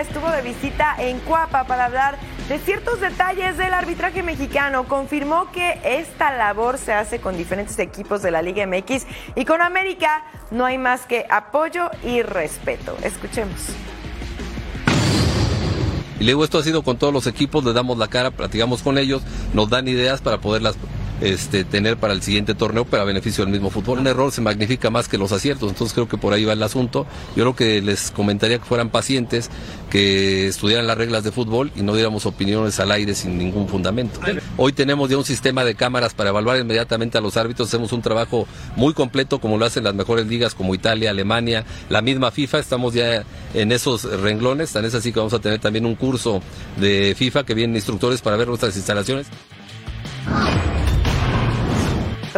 [0.00, 4.84] Estuvo de visita en Cuapa para hablar de ciertos detalles del arbitraje mexicano.
[4.84, 9.60] Confirmó que esta labor se hace con diferentes equipos de la Liga MX y con
[9.60, 12.96] América no hay más que apoyo y respeto.
[13.02, 13.70] Escuchemos.
[16.20, 18.98] Y luego esto ha sido con todos los equipos, les damos la cara, platicamos con
[18.98, 20.76] ellos, nos dan ideas para poderlas
[21.20, 23.98] este, tener para el siguiente torneo, pero a beneficio del mismo fútbol.
[23.98, 26.62] Un error se magnifica más que los aciertos, entonces creo que por ahí va el
[26.62, 27.06] asunto.
[27.36, 29.50] Yo creo que les comentaría que fueran pacientes,
[29.90, 34.20] que estudiaran las reglas de fútbol y no diéramos opiniones al aire sin ningún fundamento.
[34.56, 38.02] Hoy tenemos ya un sistema de cámaras para evaluar inmediatamente a los árbitros, hacemos un
[38.02, 42.58] trabajo muy completo como lo hacen las mejores ligas como Italia, Alemania, la misma FIFA,
[42.58, 46.42] estamos ya en esos renglones, tan es así que vamos a tener también un curso
[46.78, 49.26] de FIFA que vienen instructores para ver nuestras instalaciones.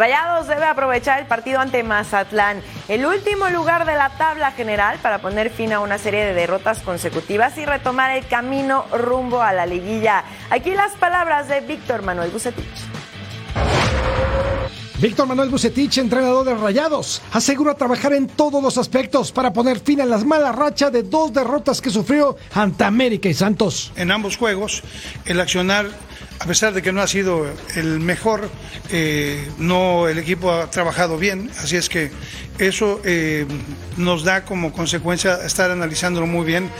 [0.00, 5.18] Rayados debe aprovechar el partido ante Mazatlán, el último lugar de la tabla general, para
[5.18, 9.66] poner fin a una serie de derrotas consecutivas y retomar el camino rumbo a la
[9.66, 10.24] liguilla.
[10.48, 12.64] Aquí las palabras de Víctor Manuel Bucetich.
[15.00, 20.00] Víctor Manuel Bucetich, entrenador de Rayados, asegura trabajar en todos los aspectos para poner fin
[20.00, 23.92] a las malas rachas de dos derrotas que sufrió ante América y Santos.
[23.96, 24.82] En ambos juegos,
[25.26, 25.88] el accionar
[26.40, 28.48] a pesar de que no ha sido el mejor,
[28.90, 32.10] eh, no el equipo ha trabajado bien, así es que
[32.58, 33.46] eso eh,
[33.98, 36.70] nos da como consecuencia estar analizándolo muy bien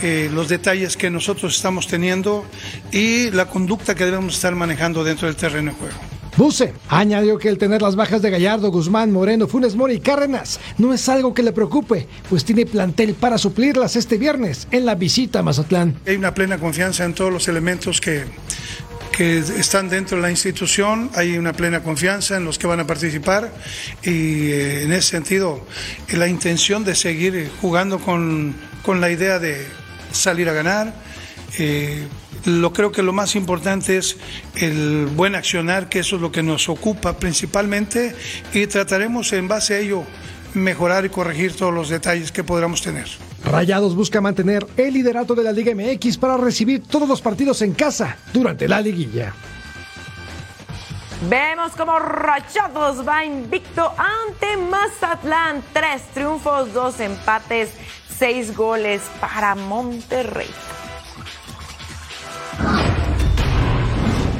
[0.00, 2.46] eh, los detalles que nosotros estamos teniendo
[2.90, 5.96] y la conducta que debemos estar manejando dentro del terreno de juego.
[6.36, 10.60] Buse añadió que el tener las bajas de Gallardo, Guzmán, Moreno, Funes Mori y Cárdenas
[10.78, 14.94] no es algo que le preocupe, pues tiene plantel para suplirlas este viernes en la
[14.94, 16.00] visita a Mazatlán.
[16.06, 18.24] Hay una plena confianza en todos los elementos que,
[19.12, 22.86] que están dentro de la institución, hay una plena confianza en los que van a
[22.86, 23.52] participar
[24.02, 25.66] y eh, en ese sentido
[26.14, 29.66] la intención de seguir jugando con, con la idea de
[30.12, 30.94] salir a ganar.
[31.58, 32.06] Eh,
[32.46, 34.16] lo creo que lo más importante es
[34.56, 38.16] el buen accionar, que eso es lo que nos ocupa principalmente,
[38.52, 40.04] y trataremos en base a ello
[40.54, 43.06] mejorar y corregir todos los detalles que podamos tener.
[43.44, 47.72] Rayados busca mantener el liderato de la Liga MX para recibir todos los partidos en
[47.72, 49.34] casa durante la liguilla.
[51.28, 55.62] Vemos como Rayados va invicto ante Mazatlán.
[55.72, 57.70] Tres triunfos, dos empates,
[58.18, 60.50] seis goles para Monterrey.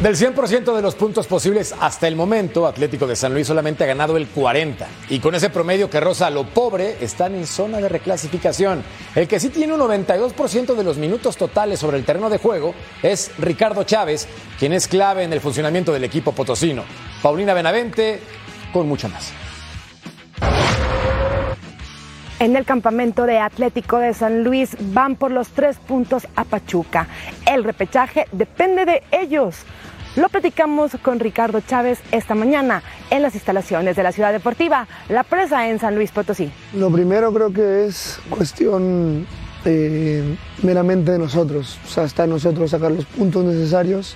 [0.02, 3.86] Del 100% de los puntos posibles hasta el momento, Atlético de San Luis solamente ha
[3.86, 4.84] ganado el 40.
[5.10, 8.82] Y con ese promedio que roza a lo pobre, están en zona de reclasificación.
[9.14, 12.74] El que sí tiene un 92% de los minutos totales sobre el terreno de juego
[13.00, 14.26] es Ricardo Chávez,
[14.58, 16.82] quien es clave en el funcionamiento del equipo potosino.
[17.22, 18.18] Paulina Benavente,
[18.72, 19.32] con mucho más.
[22.40, 27.06] En el campamento de Atlético de San Luis van por los tres puntos a Pachuca.
[27.46, 29.64] El repechaje depende de ellos.
[30.14, 35.22] Lo platicamos con Ricardo Chávez esta mañana en las instalaciones de la Ciudad Deportiva, La
[35.22, 36.50] Presa en San Luis Potosí.
[36.74, 39.26] Lo primero creo que es cuestión
[40.62, 41.78] meramente de nosotros.
[41.86, 44.14] O sea, está en nosotros sacar los puntos necesarios.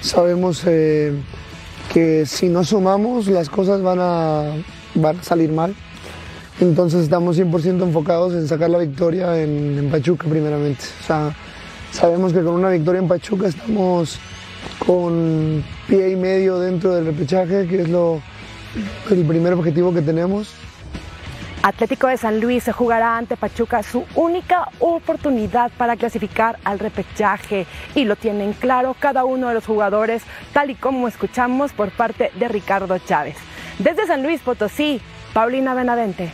[0.00, 1.12] Sabemos eh,
[1.92, 4.42] que si no sumamos las cosas van a,
[4.96, 5.72] van a salir mal.
[6.60, 10.84] Entonces estamos 100% enfocados en sacar la victoria en, en Pachuca primeramente.
[11.00, 11.32] O sea,
[11.92, 14.18] sabemos que con una victoria en Pachuca estamos
[14.86, 18.20] con pie y medio dentro del repechaje, que es lo,
[19.10, 20.54] el primer objetivo que tenemos.
[21.62, 27.66] Atlético de San Luis se jugará ante Pachuca su única oportunidad para clasificar al repechaje
[27.94, 32.30] y lo tienen claro cada uno de los jugadores, tal y como escuchamos por parte
[32.38, 33.36] de Ricardo Chávez.
[33.78, 35.00] Desde San Luis Potosí,
[35.32, 36.30] Paulina Benavente.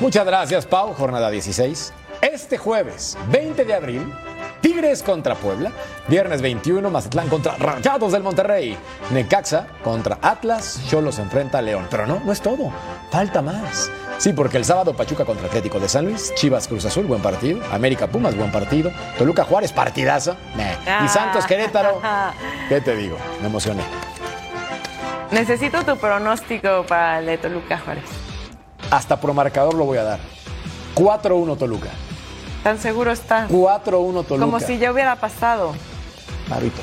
[0.00, 0.92] Muchas gracias, Pau.
[0.92, 1.92] Jornada 16.
[2.20, 4.14] Este jueves, 20 de abril,
[4.62, 5.72] Tigres contra Puebla.
[6.08, 8.76] Viernes 21, Mazatlán contra Rayados del Monterrey.
[9.10, 10.80] Necaxa contra Atlas.
[10.88, 11.88] Cholos enfrenta a León.
[11.90, 12.72] Pero no, no es todo.
[13.10, 13.90] Falta más.
[14.18, 16.32] Sí, porque el sábado Pachuca contra Atlético de San Luis.
[16.36, 17.60] Chivas Cruz Azul, buen partido.
[17.72, 18.92] América Pumas, buen partido.
[19.18, 20.36] Toluca Juárez, partidazo.
[20.56, 21.04] Nah.
[21.04, 22.00] Y Santos Querétaro.
[22.68, 23.16] ¿Qué te digo?
[23.40, 23.82] Me emocioné.
[25.32, 28.04] Necesito tu pronóstico para el de Toluca Juárez.
[28.92, 30.20] Hasta pro marcador lo voy a dar.
[30.94, 31.88] 4-1 Toluca.
[32.62, 33.48] Tan seguro está.
[33.48, 34.44] 4-1 Toluca.
[34.44, 35.74] Como si ya hubiera pasado.
[36.48, 36.80] Marito.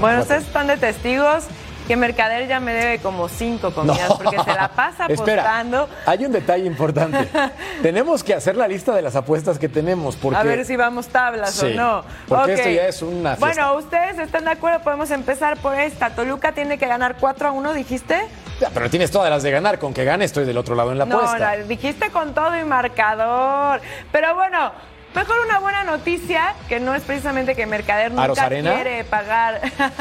[0.00, 1.44] Bueno, ustedes están de testigos
[1.86, 4.16] que Mercader ya me debe como cinco comidas No.
[4.16, 5.88] porque se la pasa Espera, apostando.
[6.06, 7.28] hay un detalle importante.
[7.82, 11.08] tenemos que hacer la lista de las apuestas que tenemos porque A ver si vamos
[11.08, 12.04] tablas Sí, o no.
[12.26, 12.58] porque Ok.
[12.58, 13.46] esto ya es una fiesta.
[13.66, 16.10] Bueno, ustedes están de acuerdo, podemos empezar por esta.
[16.10, 18.18] Toluca tiene que ganar 4 a 1, dijiste.
[18.64, 19.78] Ya, pero tienes todas las de ganar.
[19.78, 21.38] Con que gane estoy del otro lado en la no, apuesta.
[21.38, 23.82] la dijiste con todo y marcador.
[24.10, 24.72] Pero bueno,
[25.14, 29.60] mejor una buena noticia, que no es precisamente que Mercader ¿Aros nunca quiere pagar,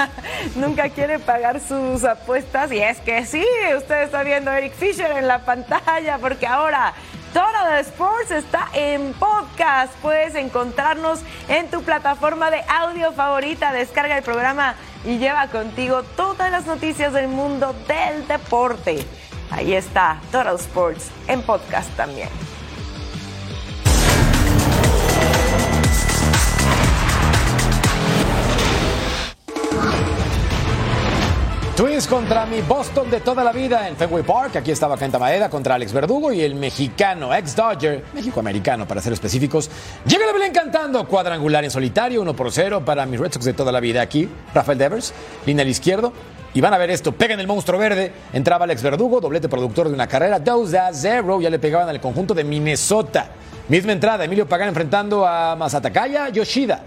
[0.55, 2.71] nunca quiere pagar sus apuestas.
[2.71, 3.45] Y es que sí,
[3.75, 6.93] usted está viendo a Eric Fisher en la pantalla, porque ahora
[7.33, 9.91] Total de Sports está en podcast.
[10.03, 13.73] Puedes encontrarnos en tu plataforma de audio favorita.
[13.73, 19.05] Descarga el programa y lleva contigo todas las noticias del mundo del deporte.
[19.51, 22.29] Ahí está Total Sports en podcast también.
[31.83, 34.55] Twins contra mi Boston de toda la vida en Fenway Park.
[34.55, 39.11] Aquí estaba Kenta Maeda contra Alex Verdugo y el mexicano ex Dodger, México-americano para ser
[39.11, 39.69] específicos.
[40.05, 43.51] Llega el Belén cantando cuadrangular en solitario, 1 por 0 para mis Red Sox de
[43.51, 44.01] toda la vida.
[44.01, 45.13] Aquí, Rafael Devers,
[45.45, 46.13] línea al izquierdo.
[46.53, 48.13] Y van a ver esto, pegan el monstruo verde.
[48.31, 51.41] Entraba Alex Verdugo, doblete productor de una carrera, 2 a 0.
[51.41, 53.27] Ya le pegaban al conjunto de Minnesota.
[53.67, 56.81] Misma entrada, Emilio Pagán enfrentando a Masatakaya Yoshida.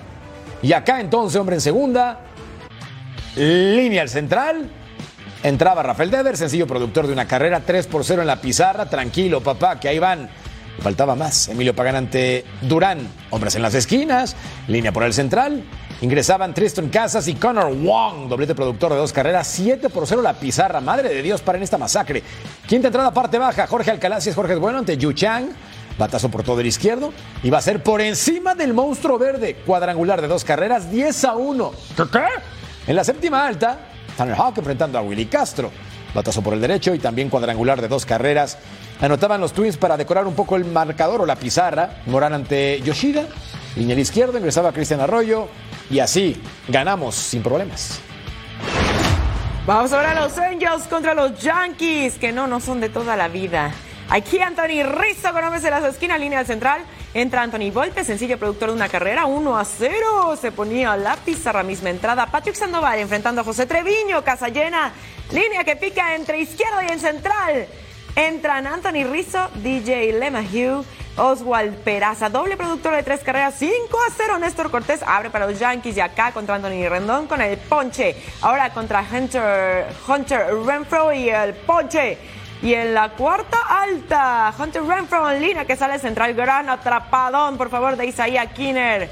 [0.63, 2.21] Y acá entonces, hombre en segunda,
[3.37, 4.71] Línea al central.
[5.43, 8.87] Entraba Rafael Dever, sencillo productor de una carrera, 3 por 0 en la pizarra.
[8.87, 10.29] Tranquilo, papá, que ahí van.
[10.81, 11.49] Faltaba más.
[11.49, 13.09] Emilio Pagán ante Durán.
[13.31, 14.37] Hombres en las esquinas.
[14.69, 15.65] Línea por el central.
[16.03, 20.35] Ingresaban Tristan Casas y Connor Wong, doblete productor de dos carreras, 7 por 0 la
[20.35, 20.81] pizarra.
[20.83, 22.23] Madre de Dios, para en esta masacre.
[22.67, 23.67] Quinta entrada, parte baja.
[23.67, 25.47] Jorge Alcalá, si es Jorge es bueno ante Yu Chang.
[25.99, 27.13] Batazo por todo el izquierdo.
[27.43, 29.57] Y va a ser por encima del monstruo verde.
[29.65, 31.73] Cuadrangular de dos carreras, 10 a 1.
[31.97, 32.03] ¿Qué?
[32.13, 32.25] qué?
[32.87, 33.79] En la séptima alta,
[34.17, 35.71] Tanner Hawk enfrentando a Willy Castro.
[36.15, 38.59] Batazo por el derecho y también cuadrangular de dos carreras.
[39.01, 41.99] Anotaban los Twins para decorar un poco el marcador o la pizarra.
[42.07, 43.27] Morán ante Yoshida.
[43.77, 45.49] Línea al izquierdo, ingresaba Cristian Arroyo.
[45.91, 48.01] Y así ganamos sin problemas.
[49.67, 53.29] Vamos ahora a los Angels contra los Yankees, que no, no son de toda la
[53.29, 53.73] vida.
[54.09, 56.83] Aquí Anthony Rizzo con hombres en las esquinas, línea al central.
[57.17, 60.37] Entra Anthony Volpe, sencillo productor de una carrera, 1 a 0.
[60.39, 62.27] Se ponía la pizarra, misma entrada.
[62.27, 64.93] Patrick Sandoval enfrentando a José Treviño, casa llena.
[65.33, 67.69] Línea que pica entre izquierda y en central.
[68.17, 70.85] Entran Anthony Rizzo, DJ LeMahieu,
[71.17, 74.39] Oswald Peraza, doble productor de tres carreras, 5 a 0.
[74.39, 78.15] Néstor Cortés abre para los Yankees y acá contra Anthony Rendón con el ponche.
[78.43, 82.19] Ahora contra Hunter, Hunter Renfro y el ponche.
[82.63, 87.69] Y en la cuarta alta, Hunter Renfro en línea que sale central, gran atrapadón, por
[87.71, 89.11] favor, de Isaiah Kinner.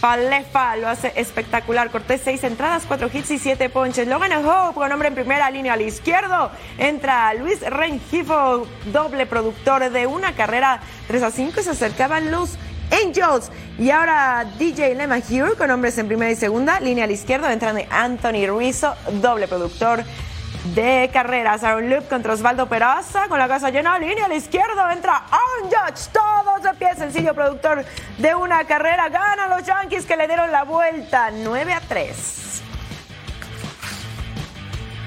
[0.00, 1.90] Palefa lo hace espectacular.
[1.90, 4.06] Cortés seis entradas, cuatro hits y siete ponches.
[4.06, 6.50] Logan Hope con hombre en primera línea al izquierdo.
[6.76, 12.58] Entra Luis Rengifo, doble productor de una carrera 3 a 5 y se acercaban los
[13.02, 13.50] Angels.
[13.78, 16.80] Y ahora DJ LeMahieu con hombres en primera y segunda.
[16.80, 17.48] Línea al izquierdo.
[17.48, 20.04] Entran Anthony Rizzo, doble productor
[20.64, 21.62] de carreras.
[21.64, 23.98] Aaron Loop contra Osvaldo Peraza con la casa llena.
[23.98, 24.92] Línea a la izquierda.
[24.92, 26.08] Entra Aaron Judge.
[26.12, 26.88] Todos de pie.
[26.96, 27.84] Sencillo productor
[28.18, 29.08] de una carrera.
[29.08, 31.30] Ganan los Yankees que le dieron la vuelta.
[31.32, 32.40] 9 a 3.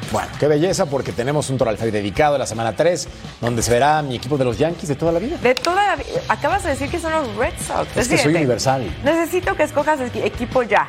[0.10, 3.10] Bueno, qué belleza porque tenemos un Toral dedicado a la semana 3,
[3.42, 5.36] donde se verá mi equipo de los Yankees de toda la vida.
[5.38, 7.98] De toda la vi- Acabas de decir que son los Red Sox.
[7.98, 8.90] Es que soy universal.
[9.04, 10.88] Necesito que escojas equi- equipo ya.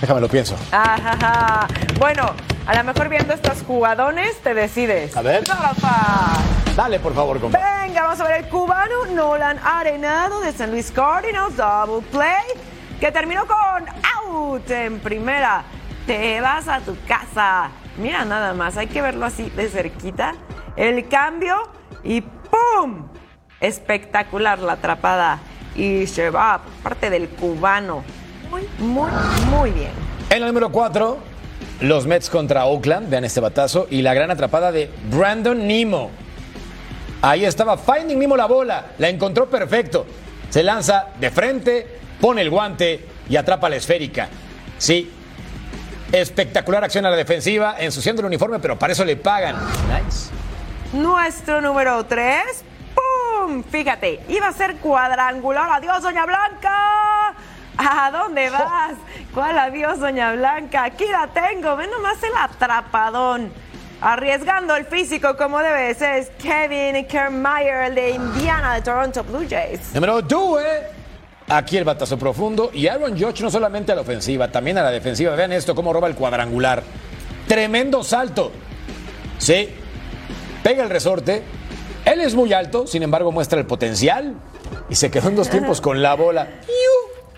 [0.00, 0.54] Déjame lo pienso.
[0.70, 1.66] Ajaja.
[1.98, 2.34] Bueno,
[2.68, 5.16] a lo mejor viendo estos jugadones te decides.
[5.16, 5.42] A ver.
[5.48, 6.36] Rafa.
[6.76, 7.58] Dale, por favor, compa.
[7.58, 12.44] Venga, vamos a ver el cubano Nolan Arenado de San Luis Cardinals, double play,
[13.00, 15.62] que terminó con out en primera.
[16.06, 17.70] Te vas a tu casa.
[17.96, 20.34] Mira nada más, hay que verlo así de cerquita.
[20.76, 21.56] El cambio
[22.04, 23.08] y ¡pum!
[23.60, 25.38] Espectacular la atrapada.
[25.74, 28.04] Y se va por parte del cubano.
[28.50, 29.10] Muy, muy,
[29.50, 29.92] muy bien.
[30.28, 31.16] En la número 4,
[31.80, 33.10] los Mets contra Oakland.
[33.10, 33.86] Vean este batazo.
[33.90, 36.10] Y la gran atrapada de Brandon Nemo.
[37.22, 38.92] Ahí estaba Finding Nemo la bola.
[38.98, 40.06] La encontró perfecto.
[40.50, 41.86] Se lanza de frente,
[42.20, 44.28] pone el guante y atrapa la esférica.
[44.78, 45.12] Sí.
[46.10, 49.56] Espectacular acción a la defensiva, ensuciando el uniforme, pero para eso le pagan.
[49.92, 50.30] Nice.
[50.94, 52.64] Nuestro número 3.
[52.94, 53.62] ¡Pum!
[53.62, 55.70] Fíjate, iba a ser cuadrangular.
[55.70, 57.34] Adiós, Doña Blanca.
[57.78, 58.94] ¿A dónde vas?
[59.32, 60.84] ¿Cuál adiós, Doña Blanca?
[60.84, 61.76] Aquí la tengo.
[61.76, 63.52] Ve nomás el atrapadón.
[64.00, 66.16] Arriesgando el físico como debe ser.
[66.16, 69.94] Es Kevin Kiermaier, el de Indiana, de Toronto Blue Jays.
[69.94, 70.60] Número 2,
[71.50, 74.90] Aquí el batazo profundo y Aaron Judge no solamente a la ofensiva, también a la
[74.90, 75.34] defensiva.
[75.34, 76.82] Vean esto, cómo roba el cuadrangular.
[77.46, 78.52] Tremendo salto.
[79.38, 79.70] Sí,
[80.62, 81.42] pega el resorte.
[82.04, 84.34] Él es muy alto, sin embargo muestra el potencial
[84.90, 86.48] y se quedó en dos tiempos con la bola.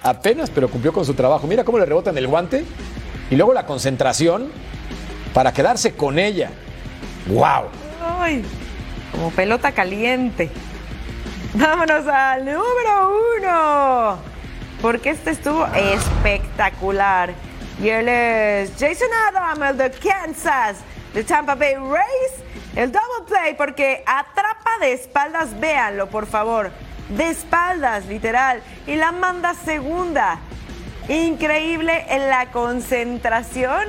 [0.03, 1.47] Apenas, pero cumplió con su trabajo.
[1.47, 2.65] Mira cómo le rebota en el guante
[3.31, 4.51] y luego la concentración
[5.35, 6.51] para quedarse con ella.
[7.27, 7.69] ¡Wow!
[9.13, 10.51] Como pelota caliente.
[11.55, 14.19] Vámonos al número uno.
[14.81, 17.33] Porque este estuvo espectacular.
[17.83, 20.79] Y él es Jason Adam, el de Kansas,
[21.13, 22.45] de Tampa Bay Rays.
[22.77, 26.71] El double play, porque atrapa de espaldas, véanlo por favor.
[27.17, 28.63] De espaldas, literal.
[28.87, 30.39] Y la manda segunda.
[31.09, 33.83] Increíble en la concentración.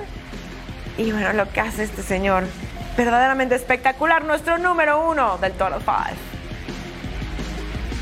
[0.98, 2.44] Y bueno, lo que hace este señor.
[2.98, 4.24] Verdaderamente espectacular.
[4.24, 6.32] Nuestro número uno del Total Five.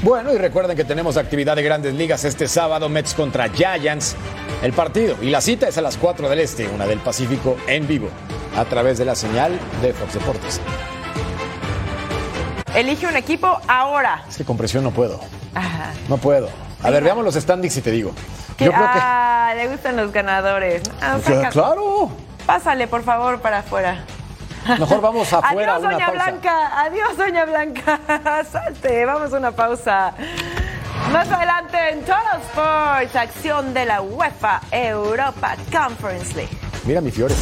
[0.01, 4.15] Bueno, y recuerden que tenemos actividad de grandes ligas este sábado, Mets contra Giants.
[4.63, 7.86] El partido y la cita es a las 4 del Este, una del Pacífico en
[7.86, 8.09] vivo,
[8.55, 10.61] a través de la señal de Fox Deportes.
[12.76, 14.24] Elige un equipo ahora.
[14.30, 15.20] Es que con presión no puedo,
[15.55, 15.91] Ajá.
[16.07, 16.49] no puedo.
[16.84, 18.11] A ver, veamos los standings y te digo.
[18.59, 18.99] Yo creo que...
[19.01, 20.82] Ah, le gustan los ganadores.
[21.01, 22.09] Ah, Claro, saca- claro.
[22.45, 24.03] Pásale, por favor, para afuera.
[24.78, 26.24] Mejor vamos afuera a Adiós, una doña pausa.
[26.26, 26.82] Blanca.
[26.82, 27.99] Adiós, doña Blanca.
[28.51, 30.13] Salte, vamos a una pausa.
[31.11, 36.55] Más adelante en Total Sports, acción de la UEFA Europa Conference League.
[36.86, 37.34] Mira mi Fiore.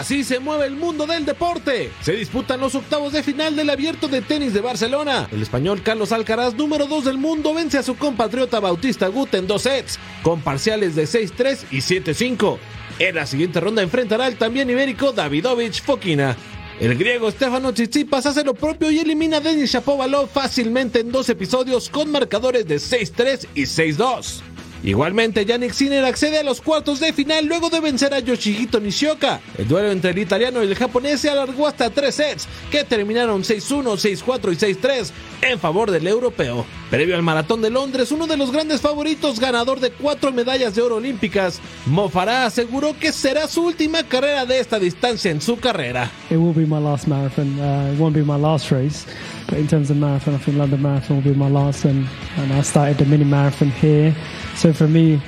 [0.00, 1.92] Así se mueve el mundo del deporte.
[2.00, 5.28] Se disputan los octavos de final del abierto de tenis de Barcelona.
[5.30, 9.46] El español Carlos Alcaraz, número 2 del mundo, vence a su compatriota Bautista Gut en
[9.46, 12.56] dos sets, con parciales de 6-3 y 7-5.
[12.98, 16.34] En la siguiente ronda enfrentará al también ibérico Davidovich Fokina.
[16.80, 21.28] El griego Stefano Tsitsipas hace lo propio y elimina a Denis Shapovalov fácilmente en dos
[21.28, 24.40] episodios con marcadores de 6-3 y 6-2.
[24.82, 29.40] Igualmente, Yannick Sinner accede a los cuartos de final luego de vencer a Yoshihito Nishioka.
[29.58, 33.42] El duelo entre el italiano y el japonés se alargó hasta tres sets, que terminaron
[33.42, 35.10] 6-1, 6-4 y 6-3
[35.42, 36.64] en favor del europeo.
[36.90, 40.82] Previo al Maratón de Londres, uno de los grandes favoritos, ganador de cuatro medallas de
[40.82, 45.58] oro olímpicas, Mo Farah aseguró que será su última carrera de esta distancia en su
[45.58, 46.10] carrera.
[46.30, 47.58] It will be my last marathon.
[47.60, 49.06] Uh, it won't be my last race,
[49.50, 51.84] but in terms of marathon, I think London Marathon will be my last.
[51.84, 54.16] And, and I started the mini marathon here,
[54.56, 55.20] so for me,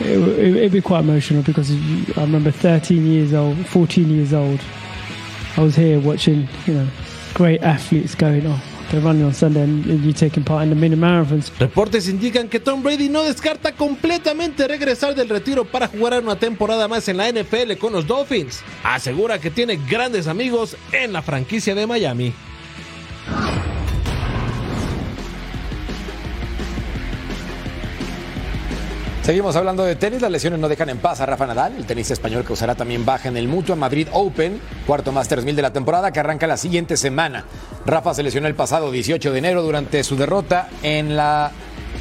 [0.00, 4.60] it, it, it'd be quite emotional because I remember 13 years old, 14 years old.
[5.56, 6.88] I was here watching, you know,
[7.32, 8.60] great athletes going, on.
[11.58, 16.86] Reportes indican que Tom Brady no descarta completamente regresar del retiro para jugar una temporada
[16.86, 18.62] más en la NFL con los Dolphins.
[18.84, 22.32] Asegura que tiene grandes amigos en la franquicia de Miami.
[29.24, 32.12] Seguimos hablando de tenis, las lesiones no dejan en paz a Rafa Nadal, el tenista
[32.12, 35.72] español que usará también baja en el Mutua Madrid Open, cuarto Masters 1000 de la
[35.72, 37.46] temporada que arranca la siguiente semana.
[37.86, 41.50] Rafa se lesionó el pasado 18 de enero durante su derrota en la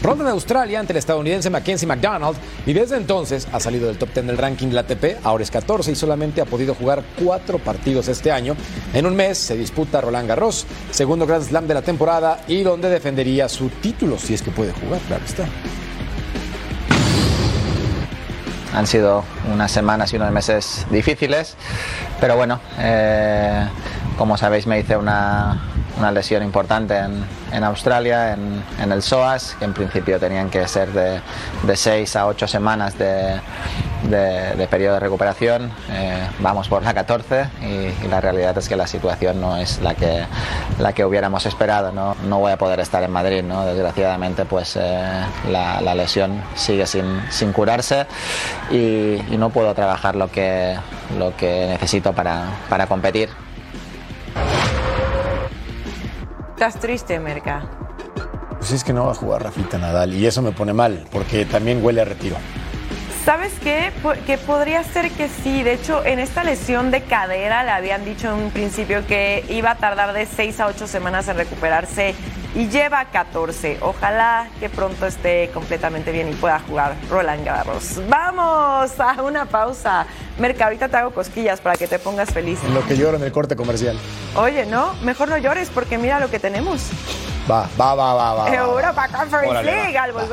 [0.02, 4.10] Ronda en Australia ante el estadounidense Mackenzie McDonald y desde entonces ha salido del top
[4.14, 7.58] 10 del ranking de la ATP, ahora es 14 y solamente ha podido jugar cuatro
[7.58, 8.58] partidos este año.
[8.94, 12.90] En un mes se disputa Roland Garros, segundo Grand Slam de la temporada y donde
[12.90, 15.48] defendería su título si es que puede jugar, claro está.
[18.74, 21.56] Han sido unas semanas y unos meses difíciles,
[22.20, 23.68] pero bueno, eh,
[24.18, 25.62] como sabéis me hice una,
[25.98, 30.68] una lesión importante en, en Australia, en, en, el SOAS, que en principio tenían que
[30.68, 31.22] ser de,
[31.64, 33.40] de 6 a 8 semanas de,
[34.10, 35.72] de, periodo de recuperación.
[35.92, 39.96] Eh, vamos por la 14 y, la realidad es que la situación no es la
[39.96, 40.26] que,
[40.80, 41.92] la que hubiéramos esperado.
[41.92, 43.66] No, no voy a poder estar en Madrid, ¿no?
[43.66, 48.06] desgraciadamente pues eh, la, la, lesión sigue sin, sin curarse
[48.72, 50.76] y, y, no puedo trabajar lo que,
[51.18, 53.30] lo que necesito para, para competir.
[56.66, 57.66] ¿Estás triste, Merca?
[58.58, 61.44] Pues es que no va a jugar Rafita Nadal y eso me pone mal porque
[61.44, 62.38] también huele a retiro.
[63.26, 63.92] ¿Sabes qué?
[64.26, 65.62] Que podría ser que sí.
[65.62, 69.72] De hecho, en esta lesión de cadera le habían dicho en un principio que iba
[69.72, 72.16] a tardar de 6 a 8 semanas en recuperarse
[72.56, 73.80] y lleva 14.
[73.82, 78.02] Ojalá que pronto esté completamente bien y pueda jugar Roland Garros.
[78.08, 80.06] Vamos a una pausa.
[80.40, 82.60] Merca, ahorita te hago cosquillas para que te pongas feliz.
[82.64, 83.98] En lo que lloro en el corte comercial.
[84.36, 86.90] Oye, no, mejor no llores porque mira lo que tenemos.
[87.50, 88.56] Va, va, va, va, va.
[88.56, 90.24] Europa Conference League al va.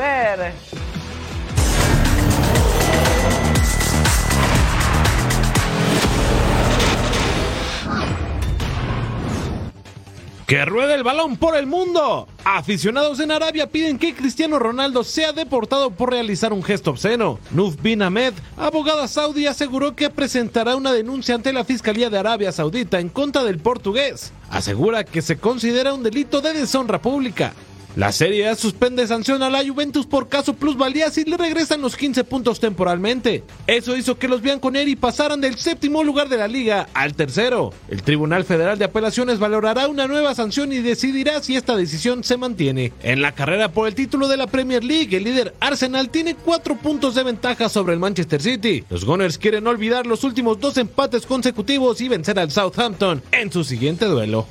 [10.51, 12.27] Que ruede el balón por el mundo.
[12.45, 17.39] Aficionados en Arabia piden que Cristiano Ronaldo sea deportado por realizar un gesto obsceno.
[17.53, 22.51] Nuf bin Ahmed, abogada saudí, aseguró que presentará una denuncia ante la Fiscalía de Arabia
[22.51, 24.33] Saudita en contra del portugués.
[24.51, 27.55] Asegura que se considera un delito de deshonra pública.
[27.97, 31.97] La Serie A suspende sanción a la Juventus por caso plusvalías y le regresan los
[31.97, 33.43] 15 puntos temporalmente.
[33.67, 37.73] Eso hizo que los bianconeri pasaran del séptimo lugar de la liga al tercero.
[37.89, 42.37] El Tribunal Federal de Apelaciones valorará una nueva sanción y decidirá si esta decisión se
[42.37, 42.93] mantiene.
[43.03, 46.77] En la carrera por el título de la Premier League, el líder Arsenal tiene cuatro
[46.77, 48.85] puntos de ventaja sobre el Manchester City.
[48.89, 53.65] Los Gunners quieren olvidar los últimos dos empates consecutivos y vencer al Southampton en su
[53.65, 54.47] siguiente duelo.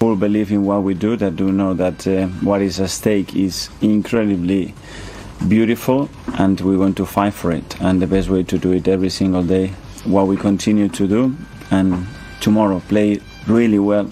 [3.35, 4.73] Is incredibly
[5.47, 7.79] beautiful and we want to fight for it.
[7.81, 9.67] And the best way to do it every single day,
[10.05, 11.35] what we continue to do,
[11.71, 12.05] and
[12.41, 14.09] tomorrow play really well,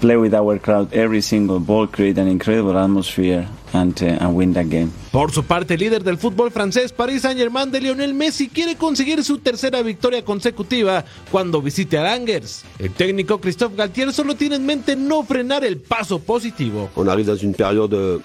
[0.00, 4.52] play with our crowd every single ball, create an incredible atmosphere, and, uh, and win
[4.54, 4.90] that game.
[5.12, 9.22] Por su parte, el líder del fútbol francés, Paris Saint-Germain de Lionel Messi, quiere conseguir
[9.24, 12.64] su tercera victoria consecutiva cuando visite a Angers.
[12.78, 16.90] El técnico Christophe Galtier solo tiene en mente no frenar el paso positivo.
[16.96, 18.18] On arrive dans une période euh,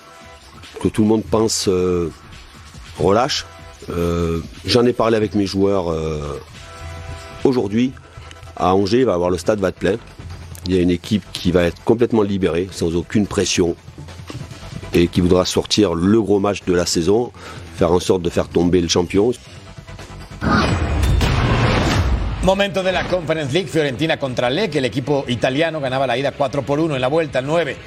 [0.81, 2.11] que tout le monde pense euh,
[2.97, 3.45] relâche.
[3.89, 6.39] Euh, J'en ai parlé avec mes joueurs euh,
[7.43, 7.91] aujourd'hui.
[8.55, 9.95] À Angers, il va y avoir le stade va être plein.
[10.67, 13.75] Il y a une équipe qui va être complètement libérée, sans aucune pression,
[14.93, 17.31] et qui voudra sortir le gros match de la saison,
[17.77, 19.31] faire en sorte de faire tomber le champion.
[22.43, 26.63] Momento de la Conference League, Fiorentina contra Lec, el equipo italiano ganaba la ida 4
[26.63, 27.77] por 1 en la vuelta al 9.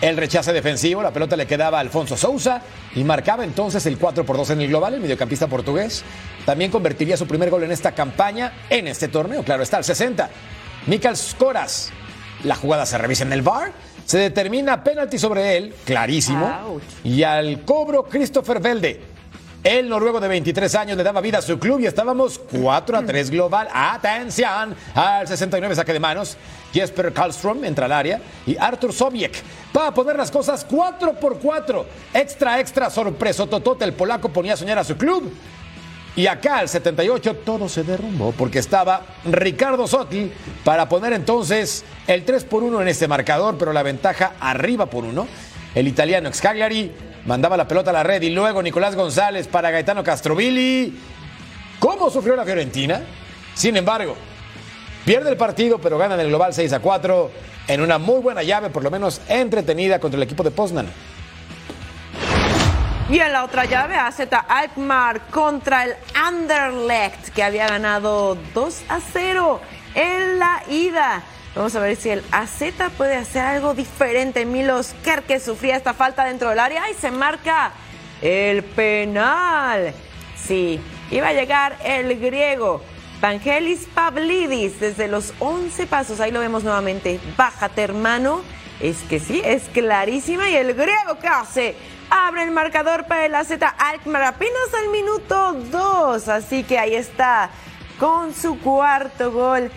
[0.00, 2.62] El rechace defensivo, la pelota le quedaba a Alfonso Sousa
[2.94, 6.04] y marcaba entonces el 4 por 2 en el global, el mediocampista portugués.
[6.44, 10.28] También convertiría su primer gol en esta campaña, en este torneo, claro está, al 60.
[10.86, 11.90] Mikel Skoras,
[12.44, 13.72] la jugada se revisa en el VAR,
[14.08, 19.02] se determina penalti sobre él, clarísimo, y al cobro Christopher Velde.
[19.62, 23.02] El noruego de 23 años le daba vida a su club y estábamos 4 a
[23.04, 23.68] 3 global.
[23.70, 26.38] Atención al 69 saque de manos.
[26.72, 29.42] Jesper Karlström entra al área y Artur Sobiek
[29.74, 31.84] para poner las cosas 4 por 4.
[32.14, 33.46] Extra, extra, sorpreso.
[33.46, 35.30] Totote, el polaco ponía a soñar a su club.
[36.16, 40.32] Y acá al 78 todo se derrumbó porque estaba Ricardo Sotti
[40.64, 45.04] para poner entonces el 3 por 1 en este marcador, pero la ventaja arriba por
[45.04, 45.28] 1.
[45.74, 46.90] El italiano ex Cagliari
[47.24, 50.98] mandaba la pelota a la red y luego Nicolás González para Gaetano Castrovilli.
[51.78, 53.00] ¿Cómo sufrió la Fiorentina?
[53.54, 54.16] Sin embargo,
[55.04, 57.30] pierde el partido, pero gana en el global 6 a 4
[57.68, 60.88] en una muy buena llave, por lo menos entretenida contra el equipo de Poznan.
[63.10, 69.00] Y en la otra llave, AZ Alkmaar contra el Anderlecht, que había ganado 2 a
[69.00, 69.62] 0
[69.94, 71.22] en la ida.
[71.54, 72.64] Vamos a ver si el AZ
[72.98, 74.44] puede hacer algo diferente.
[74.44, 77.72] Milos Kerke sufría esta falta dentro del área y se marca
[78.20, 79.94] el penal.
[80.36, 80.78] Sí,
[81.10, 82.82] iba a llegar el griego.
[83.22, 86.20] Vangelis Pavlidis desde los 11 pasos.
[86.20, 87.20] Ahí lo vemos nuevamente.
[87.38, 88.42] Bájate, hermano.
[88.80, 90.50] Es que sí, es clarísima.
[90.50, 91.74] Y el griego que hace
[92.10, 96.28] abre el marcador para el AZ Alkmaar apenas al minuto 2.
[96.28, 97.50] Así que ahí está
[97.98, 99.70] con su cuarto gol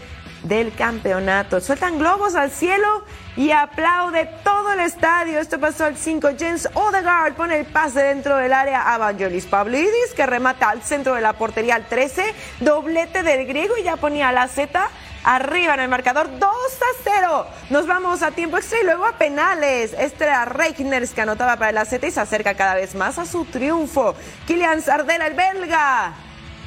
[0.44, 1.60] del campeonato.
[1.60, 3.04] Sueltan globos al cielo
[3.36, 5.40] y aplaude todo el estadio.
[5.40, 6.30] Esto pasó al 5.
[6.38, 11.16] James Odegaard pone el pase dentro del área a Vangelis Pavlidis, que remata al centro
[11.16, 12.34] de la portería al 13.
[12.60, 14.90] Doblete del griego y ya ponía la Z
[15.24, 17.48] arriba en el marcador 2 a 0.
[17.70, 19.94] Nos vamos a tiempo extra y luego a penales.
[19.98, 23.26] Este era Reichners que anotaba para la Z y se acerca cada vez más a
[23.26, 24.16] su triunfo.
[24.48, 26.14] Kylian Sardela, el belga.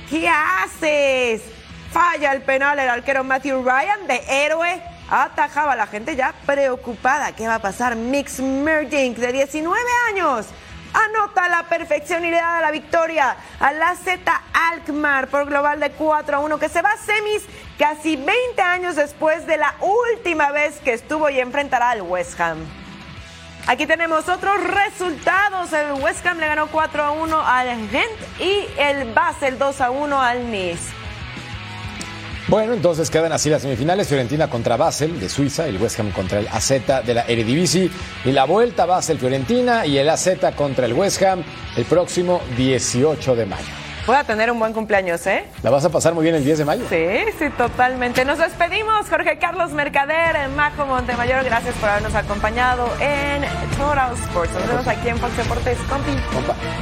[0.08, 1.42] ¿Qué haces?
[1.92, 4.82] Falla el penal el arquero Matthew Ryan de héroe.
[5.08, 7.32] Atajaba a la gente ya preocupada.
[7.32, 7.94] ¿Qué va a pasar?
[7.94, 9.78] Mix Merdink de 19
[10.10, 10.46] años
[10.94, 15.90] anota la perfección y le da la victoria a la Z Alkmaar por global de
[15.90, 17.42] 4 a 1 que se va a semis
[17.78, 22.58] casi 20 años después de la última vez que estuvo y enfrentará al West Ham.
[23.66, 25.72] Aquí tenemos otros resultados.
[25.72, 29.90] El West Ham le ganó 4 a 1 al Gent y el Basel 2 a
[29.90, 30.92] 1 al Nice.
[32.46, 36.40] Bueno, entonces quedan así las semifinales, Fiorentina contra Basel de Suiza, el West Ham contra
[36.40, 36.68] el AZ
[37.06, 37.90] de la Eredivisie
[38.22, 41.42] y la vuelta Basel-Fiorentina y el AZ contra el West Ham
[41.74, 43.83] el próximo 18 de mayo.
[44.06, 45.46] Voy a tener un buen cumpleaños, ¿eh?
[45.62, 46.84] ¿La vas a pasar muy bien el 10 de mayo?
[46.90, 47.06] Sí,
[47.38, 48.24] sí, totalmente.
[48.26, 53.42] Nos despedimos, Jorge Carlos Mercader, Majo Montemayor, gracias por habernos acompañado en
[53.78, 54.52] Total Sports.
[54.52, 55.78] Nos vemos aquí en Fox Deportes.
[55.88, 56.12] Compi.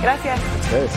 [0.02, 0.40] Gracias.
[0.62, 0.90] Ustedes.